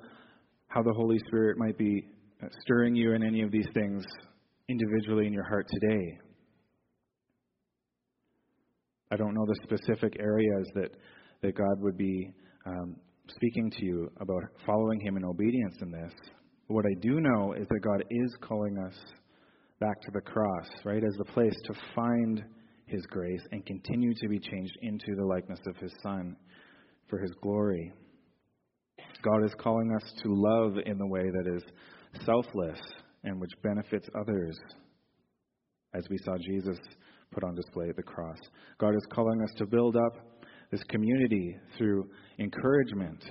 how 0.70 0.82
the 0.82 0.92
Holy 0.92 1.18
Spirit 1.26 1.58
might 1.58 1.76
be 1.76 2.04
stirring 2.62 2.94
you 2.94 3.12
in 3.12 3.24
any 3.24 3.42
of 3.42 3.50
these 3.50 3.66
things 3.74 4.04
individually 4.68 5.26
in 5.26 5.32
your 5.32 5.44
heart 5.44 5.66
today. 5.68 6.18
I 9.10 9.16
don't 9.16 9.34
know 9.34 9.44
the 9.46 9.58
specific 9.64 10.16
areas 10.20 10.68
that, 10.76 10.90
that 11.42 11.56
God 11.56 11.80
would 11.80 11.98
be 11.98 12.32
um, 12.64 12.94
speaking 13.34 13.68
to 13.72 13.84
you 13.84 14.12
about 14.20 14.44
following 14.64 15.00
Him 15.00 15.16
in 15.16 15.24
obedience 15.24 15.74
in 15.82 15.90
this. 15.90 16.12
But 16.68 16.74
what 16.74 16.84
I 16.86 16.94
do 17.00 17.20
know 17.20 17.52
is 17.54 17.66
that 17.68 17.80
God 17.80 18.04
is 18.08 18.36
calling 18.40 18.78
us 18.78 18.94
back 19.80 20.00
to 20.02 20.10
the 20.12 20.20
cross, 20.20 20.68
right, 20.84 21.02
as 21.02 21.14
the 21.18 21.24
place 21.24 21.56
to 21.64 21.74
find 21.96 22.44
His 22.86 23.04
grace 23.06 23.42
and 23.50 23.66
continue 23.66 24.14
to 24.14 24.28
be 24.28 24.38
changed 24.38 24.78
into 24.82 25.16
the 25.16 25.26
likeness 25.26 25.60
of 25.66 25.76
His 25.78 25.92
Son 26.00 26.36
for 27.08 27.18
His 27.18 27.32
glory. 27.42 27.92
God 29.22 29.44
is 29.44 29.54
calling 29.58 29.92
us 29.94 30.12
to 30.22 30.34
love 30.34 30.74
in 30.84 30.98
the 30.98 31.06
way 31.06 31.24
that 31.30 31.56
is 31.56 31.62
selfless 32.24 32.80
and 33.24 33.40
which 33.40 33.50
benefits 33.62 34.08
others, 34.18 34.58
as 35.94 36.04
we 36.10 36.16
saw 36.24 36.36
Jesus 36.38 36.78
put 37.32 37.44
on 37.44 37.54
display 37.54 37.88
at 37.88 37.96
the 37.96 38.02
cross. 38.02 38.38
God 38.78 38.94
is 38.94 39.06
calling 39.12 39.42
us 39.42 39.52
to 39.58 39.66
build 39.66 39.96
up 39.96 40.40
this 40.70 40.82
community 40.84 41.56
through 41.76 42.08
encouragement 42.38 43.22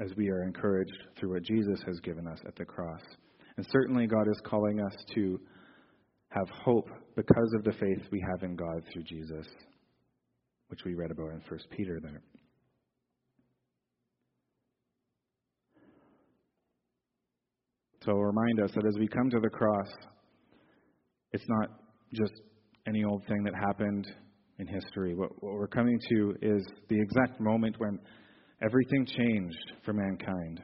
as 0.00 0.12
we 0.16 0.28
are 0.28 0.42
encouraged 0.42 0.96
through 1.18 1.32
what 1.34 1.42
Jesus 1.42 1.80
has 1.86 1.98
given 2.00 2.26
us 2.26 2.38
at 2.46 2.54
the 2.56 2.64
cross. 2.64 3.02
And 3.56 3.66
certainly, 3.70 4.06
God 4.06 4.28
is 4.30 4.40
calling 4.44 4.80
us 4.80 4.94
to 5.14 5.40
have 6.30 6.48
hope 6.50 6.88
because 7.16 7.52
of 7.56 7.64
the 7.64 7.72
faith 7.72 8.06
we 8.12 8.24
have 8.30 8.42
in 8.42 8.54
God 8.54 8.82
through 8.92 9.02
Jesus, 9.04 9.46
which 10.68 10.84
we 10.84 10.94
read 10.94 11.10
about 11.10 11.32
in 11.32 11.42
1 11.48 11.60
Peter 11.76 11.98
there. 12.00 12.22
So 18.08 18.14
remind 18.14 18.58
us 18.62 18.70
that 18.74 18.86
as 18.86 18.94
we 18.98 19.06
come 19.06 19.28
to 19.28 19.38
the 19.38 19.50
cross, 19.50 19.86
it's 21.32 21.44
not 21.46 21.68
just 22.14 22.32
any 22.86 23.04
old 23.04 23.22
thing 23.28 23.44
that 23.44 23.52
happened 23.54 24.06
in 24.58 24.66
history. 24.66 25.14
What, 25.14 25.28
what 25.42 25.52
we're 25.56 25.66
coming 25.66 26.00
to 26.08 26.34
is 26.40 26.66
the 26.88 26.98
exact 26.98 27.38
moment 27.38 27.76
when 27.76 27.98
everything 28.64 29.04
changed 29.04 29.72
for 29.84 29.92
mankind. 29.92 30.62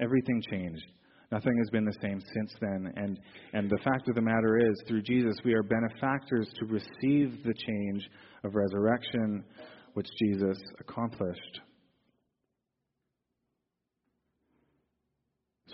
Everything 0.00 0.40
changed. 0.48 0.84
Nothing 1.32 1.58
has 1.58 1.68
been 1.70 1.84
the 1.84 1.98
same 2.00 2.20
since 2.20 2.52
then. 2.60 2.92
And, 2.94 3.18
and 3.52 3.68
the 3.68 3.82
fact 3.82 4.08
of 4.08 4.14
the 4.14 4.22
matter 4.22 4.56
is, 4.56 4.80
through 4.86 5.02
Jesus, 5.02 5.34
we 5.44 5.54
are 5.54 5.64
benefactors 5.64 6.48
to 6.60 6.66
receive 6.66 7.42
the 7.42 7.54
change 7.54 8.08
of 8.44 8.54
resurrection 8.54 9.42
which 9.94 10.06
Jesus 10.22 10.58
accomplished. 10.78 11.60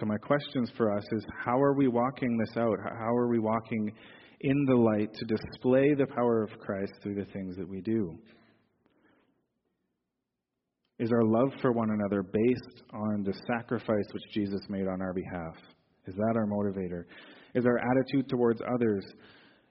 So, 0.01 0.07
my 0.07 0.17
questions 0.17 0.73
for 0.79 0.97
us 0.97 1.05
is 1.13 1.27
how 1.45 1.61
are 1.61 1.75
we 1.75 1.87
walking 1.87 2.39
this 2.39 2.57
out? 2.57 2.79
How 2.83 3.15
are 3.15 3.29
we 3.29 3.39
walking 3.39 3.93
in 4.41 4.65
the 4.65 4.75
light 4.75 5.13
to 5.13 5.25
display 5.27 5.93
the 5.93 6.07
power 6.07 6.43
of 6.43 6.59
Christ 6.59 6.93
through 7.03 7.17
the 7.17 7.31
things 7.33 7.55
that 7.59 7.69
we 7.69 7.83
do? 7.83 8.19
Is 10.99 11.13
our 11.13 11.23
love 11.23 11.51
for 11.61 11.73
one 11.73 11.91
another 11.91 12.23
based 12.23 12.83
on 12.95 13.25
the 13.25 13.35
sacrifice 13.47 14.07
which 14.13 14.23
Jesus 14.33 14.61
made 14.71 14.89
on 14.89 15.03
our 15.03 15.13
behalf? 15.13 15.57
Is 16.07 16.15
that 16.15 16.35
our 16.35 16.47
motivator? 16.47 17.05
Is 17.55 17.67
our 17.67 17.79
attitude 17.79 18.31
towards 18.31 18.63
others 18.75 19.05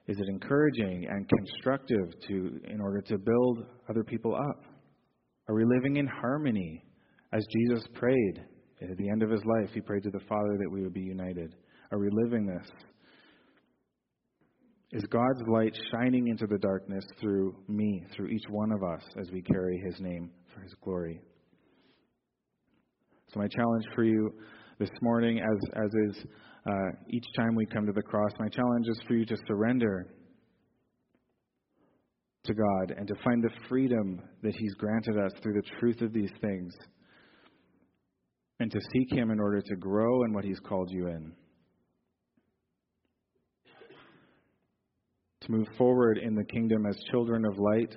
is 0.06 0.16
it 0.18 0.28
encouraging 0.28 1.06
and 1.08 1.28
constructive 1.28 2.08
to 2.28 2.60
in 2.68 2.80
order 2.80 3.00
to 3.00 3.18
build 3.18 3.64
other 3.88 4.04
people 4.04 4.34
up? 4.34 4.64
Are 5.48 5.54
we 5.56 5.64
living 5.64 5.96
in 5.96 6.06
harmony 6.06 6.84
as 7.32 7.44
Jesus 7.52 7.84
prayed 7.94 8.44
at 8.82 8.96
the 8.96 9.08
end 9.08 9.22
of 9.22 9.30
his 9.30 9.42
life? 9.44 9.70
He 9.72 9.80
prayed 9.80 10.02
to 10.04 10.10
the 10.10 10.20
Father 10.28 10.56
that 10.58 10.70
we 10.70 10.82
would 10.82 10.94
be 10.94 11.00
united. 11.00 11.54
Are 11.92 11.98
we 11.98 12.08
living 12.10 12.46
this? 12.46 12.70
is 14.92 15.04
God's 15.04 15.42
light 15.46 15.76
shining 15.92 16.28
into 16.28 16.46
the 16.46 16.58
darkness 16.58 17.04
through 17.20 17.54
me, 17.68 18.04
through 18.14 18.28
each 18.28 18.44
one 18.48 18.72
of 18.72 18.82
us 18.82 19.02
as 19.20 19.30
we 19.30 19.40
carry 19.40 19.80
his 19.86 20.00
name 20.00 20.30
for 20.52 20.60
his 20.60 20.74
glory. 20.82 21.20
So, 23.32 23.38
my 23.38 23.46
challenge 23.46 23.84
for 23.94 24.02
you 24.02 24.32
this 24.80 24.90
morning, 25.00 25.38
as, 25.38 25.70
as 25.76 25.90
is 26.08 26.24
uh, 26.66 26.90
each 27.08 27.26
time 27.36 27.54
we 27.54 27.66
come 27.66 27.86
to 27.86 27.92
the 27.92 28.02
cross, 28.02 28.32
my 28.40 28.48
challenge 28.48 28.88
is 28.88 28.98
for 29.06 29.14
you 29.14 29.24
to 29.26 29.36
surrender 29.46 30.08
to 32.44 32.54
God 32.54 32.96
and 32.96 33.06
to 33.06 33.14
find 33.22 33.44
the 33.44 33.50
freedom 33.68 34.20
that 34.42 34.54
He's 34.56 34.74
granted 34.74 35.18
us 35.18 35.32
through 35.40 35.54
the 35.54 35.78
truth 35.78 36.00
of 36.00 36.12
these 36.12 36.32
things 36.40 36.74
and 38.60 38.70
to 38.70 38.78
seek 38.92 39.10
Him 39.10 39.30
in 39.30 39.40
order 39.40 39.60
to 39.60 39.76
grow 39.76 40.22
in 40.24 40.32
what 40.32 40.44
He's 40.44 40.60
called 40.60 40.90
you 40.90 41.08
in. 41.08 41.32
To 45.40 45.50
move 45.50 45.66
forward 45.78 46.18
in 46.18 46.34
the 46.34 46.44
kingdom 46.44 46.84
as 46.86 46.96
children 47.10 47.44
of 47.46 47.58
light. 47.58 47.96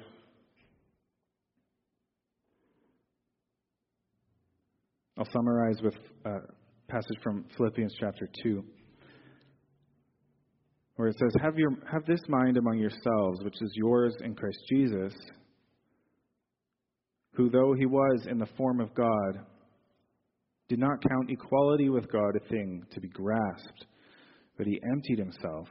I'll 5.18 5.30
summarize 5.32 5.80
with 5.84 5.96
a 6.26 6.40
passage 6.88 7.18
from 7.22 7.46
Philippians 7.56 7.94
chapter 8.00 8.28
2 8.42 8.64
where 10.96 11.08
it 11.08 11.18
says, 11.18 11.34
have, 11.42 11.58
your, 11.58 11.72
have 11.92 12.06
this 12.06 12.22
mind 12.28 12.56
among 12.56 12.78
yourselves, 12.78 13.44
which 13.44 13.60
is 13.62 13.72
yours 13.74 14.16
in 14.24 14.36
Christ 14.36 14.60
Jesus, 14.70 15.14
who, 17.34 17.50
though 17.50 17.74
he 17.74 17.88
was 17.88 18.28
in 18.30 18.38
the 18.38 18.48
form 18.58 18.80
of 18.80 18.94
God, 18.94 19.46
did 20.70 20.80
not 20.80 21.04
count 21.08 21.30
equality 21.30 21.90
with 21.90 22.12
God 22.12 22.36
a 22.36 22.48
thing 22.50 22.84
to 22.94 23.02
be 23.02 23.10
grasped, 23.10 23.86
but 24.58 24.68
he 24.68 24.80
emptied 24.92 25.20
himself 25.20 25.68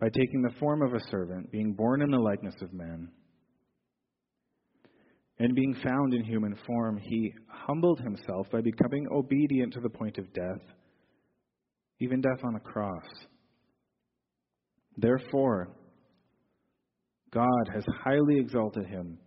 by 0.00 0.08
taking 0.08 0.42
the 0.42 0.58
form 0.58 0.82
of 0.82 0.94
a 0.94 1.10
servant, 1.10 1.50
being 1.52 1.74
born 1.74 2.02
in 2.02 2.10
the 2.10 2.18
likeness 2.18 2.56
of 2.60 2.72
men. 2.72 3.08
And 5.38 5.54
being 5.54 5.74
found 5.74 6.14
in 6.14 6.24
human 6.24 6.56
form, 6.66 6.98
he 6.98 7.32
humbled 7.48 8.00
himself 8.00 8.48
by 8.50 8.60
becoming 8.60 9.06
obedient 9.12 9.72
to 9.74 9.80
the 9.80 9.88
point 9.88 10.18
of 10.18 10.32
death, 10.32 10.62
even 12.00 12.20
death 12.20 12.44
on 12.44 12.56
a 12.56 12.60
cross. 12.60 13.06
Therefore, 14.96 15.68
God 17.32 17.70
has 17.72 17.84
highly 18.04 18.38
exalted 18.38 18.86
him 18.86 19.18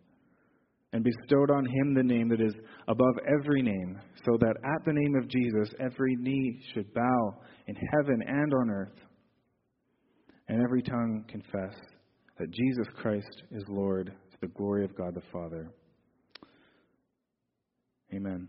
and 0.95 1.03
bestowed 1.03 1.51
on 1.51 1.65
him 1.65 1.93
the 1.93 2.01
name 2.01 2.29
that 2.29 2.39
is 2.39 2.53
above 2.87 3.15
every 3.27 3.61
name, 3.61 3.99
so 4.23 4.37
that 4.39 4.55
at 4.63 4.85
the 4.85 4.93
name 4.93 5.13
of 5.15 5.27
Jesus 5.27 5.75
every 5.77 6.15
knee 6.15 6.57
should 6.73 6.91
bow 6.93 7.35
in 7.67 7.75
heaven 7.75 8.23
and 8.25 8.53
on 8.53 8.69
earth, 8.69 8.97
and 10.47 10.63
every 10.63 10.81
tongue 10.81 11.25
confess 11.27 11.75
that 12.39 12.49
Jesus 12.49 12.87
Christ 12.95 13.43
is 13.51 13.63
Lord 13.67 14.05
to 14.05 14.37
the 14.39 14.47
glory 14.47 14.85
of 14.85 14.95
God 14.95 15.13
the 15.15 15.21
Father. 15.33 15.69
Amen. 18.13 18.47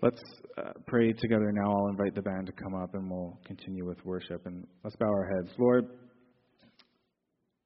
Let's 0.00 0.22
uh, 0.56 0.72
pray 0.86 1.12
together 1.12 1.52
now. 1.52 1.70
I'll 1.70 1.88
invite 1.88 2.14
the 2.14 2.22
band 2.22 2.46
to 2.46 2.52
come 2.52 2.74
up 2.74 2.94
and 2.94 3.10
we'll 3.10 3.38
continue 3.44 3.86
with 3.86 4.02
worship. 4.06 4.46
And 4.46 4.66
let's 4.84 4.96
bow 4.96 5.06
our 5.06 5.28
heads. 5.36 5.54
Lord, 5.58 5.84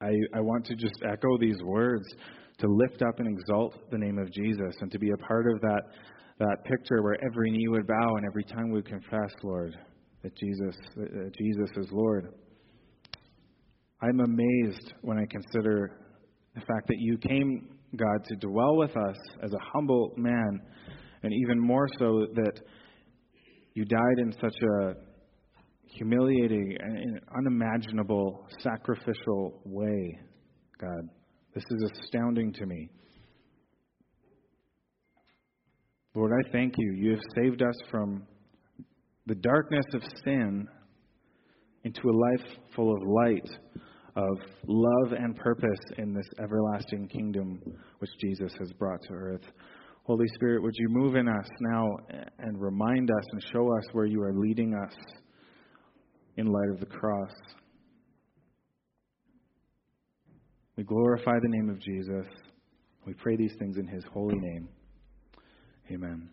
I, 0.01 0.11
I 0.35 0.40
want 0.40 0.66
to 0.66 0.75
just 0.75 0.96
echo 1.09 1.38
these 1.38 1.62
words 1.62 2.05
to 2.59 2.66
lift 2.69 3.03
up 3.03 3.19
and 3.19 3.29
exalt 3.29 3.90
the 3.90 3.99
name 3.99 4.19
of 4.19 4.33
Jesus 4.33 4.75
and 4.81 4.90
to 4.90 4.99
be 4.99 5.11
a 5.11 5.16
part 5.16 5.47
of 5.53 5.61
that, 5.61 5.83
that 6.38 6.64
picture 6.64 7.03
where 7.03 7.16
every 7.25 7.51
knee 7.51 7.69
would 7.69 7.87
bow 7.87 8.16
and 8.16 8.27
every 8.27 8.45
tongue 8.45 8.71
would 8.73 8.87
confess, 8.87 9.33
Lord, 9.42 9.77
that 10.23 10.35
Jesus, 10.37 10.77
that 10.97 11.33
Jesus 11.37 11.71
is 11.77 11.87
Lord. 11.92 12.33
I'm 14.03 14.21
amazed 14.21 14.95
when 15.03 15.19
I 15.19 15.25
consider 15.31 15.99
the 16.55 16.61
fact 16.61 16.87
that 16.88 16.99
you 16.99 17.19
came, 17.19 17.77
God, 17.97 18.25
to 18.29 18.37
dwell 18.37 18.77
with 18.77 18.97
us 18.97 19.16
as 19.42 19.53
a 19.53 19.59
humble 19.73 20.12
man, 20.16 20.61
and 21.23 21.33
even 21.33 21.59
more 21.59 21.88
so 21.99 22.27
that 22.35 22.61
you 23.75 23.85
died 23.85 24.19
in 24.19 24.33
such 24.33 24.57
a 24.81 24.95
humiliating 25.85 26.77
and 26.79 27.21
unimaginable 27.37 28.47
sacrificial 28.62 29.61
way, 29.64 30.19
God. 30.81 31.09
This 31.57 31.64
is 31.71 31.90
astounding 32.03 32.53
to 32.53 32.66
me. 32.66 32.90
Lord, 36.14 36.31
I 36.31 36.53
thank 36.53 36.75
you. 36.77 36.92
You 36.92 37.12
have 37.12 37.21
saved 37.35 37.62
us 37.62 37.75
from 37.90 38.25
the 39.25 39.37
darkness 39.37 39.87
of 39.95 40.03
sin 40.23 40.69
into 41.85 42.11
a 42.11 42.12
life 42.12 42.47
full 42.75 42.95
of 42.95 43.03
light, 43.25 43.49
of 44.16 44.38
love 44.66 45.12
and 45.12 45.35
purpose 45.35 45.81
in 45.97 46.12
this 46.12 46.29
everlasting 46.45 47.09
kingdom 47.09 47.59
which 48.01 48.11
Jesus 48.21 48.53
has 48.59 48.71
brought 48.75 49.01
to 49.05 49.14
earth. 49.14 49.45
Holy 50.05 50.27
Spirit, 50.35 50.62
would 50.62 50.77
you 50.77 50.88
move 50.90 51.16
in 51.16 51.27
us 51.27 51.49
now 51.61 51.88
and 52.38 52.61
remind 52.61 53.11
us 53.11 53.25
and 53.33 53.42
show 53.51 53.75
us 53.79 53.85
where 53.92 54.05
you 54.05 54.23
are 54.23 54.35
leading 54.35 54.75
us? 54.75 54.95
in 56.37 56.47
light 56.47 56.69
of 56.71 56.81
the 56.81 56.87
cross. 56.87 57.33
We 60.76 60.84
glorify 60.84 61.38
the 61.40 61.48
name 61.48 61.70
of 61.70 61.80
Jesus. 61.80 62.26
We 63.06 63.14
pray 63.14 63.36
these 63.36 63.54
things 63.58 63.78
in 63.78 63.86
his 63.86 64.04
holy 64.12 64.38
name. 64.38 64.68
Amen. 65.90 66.28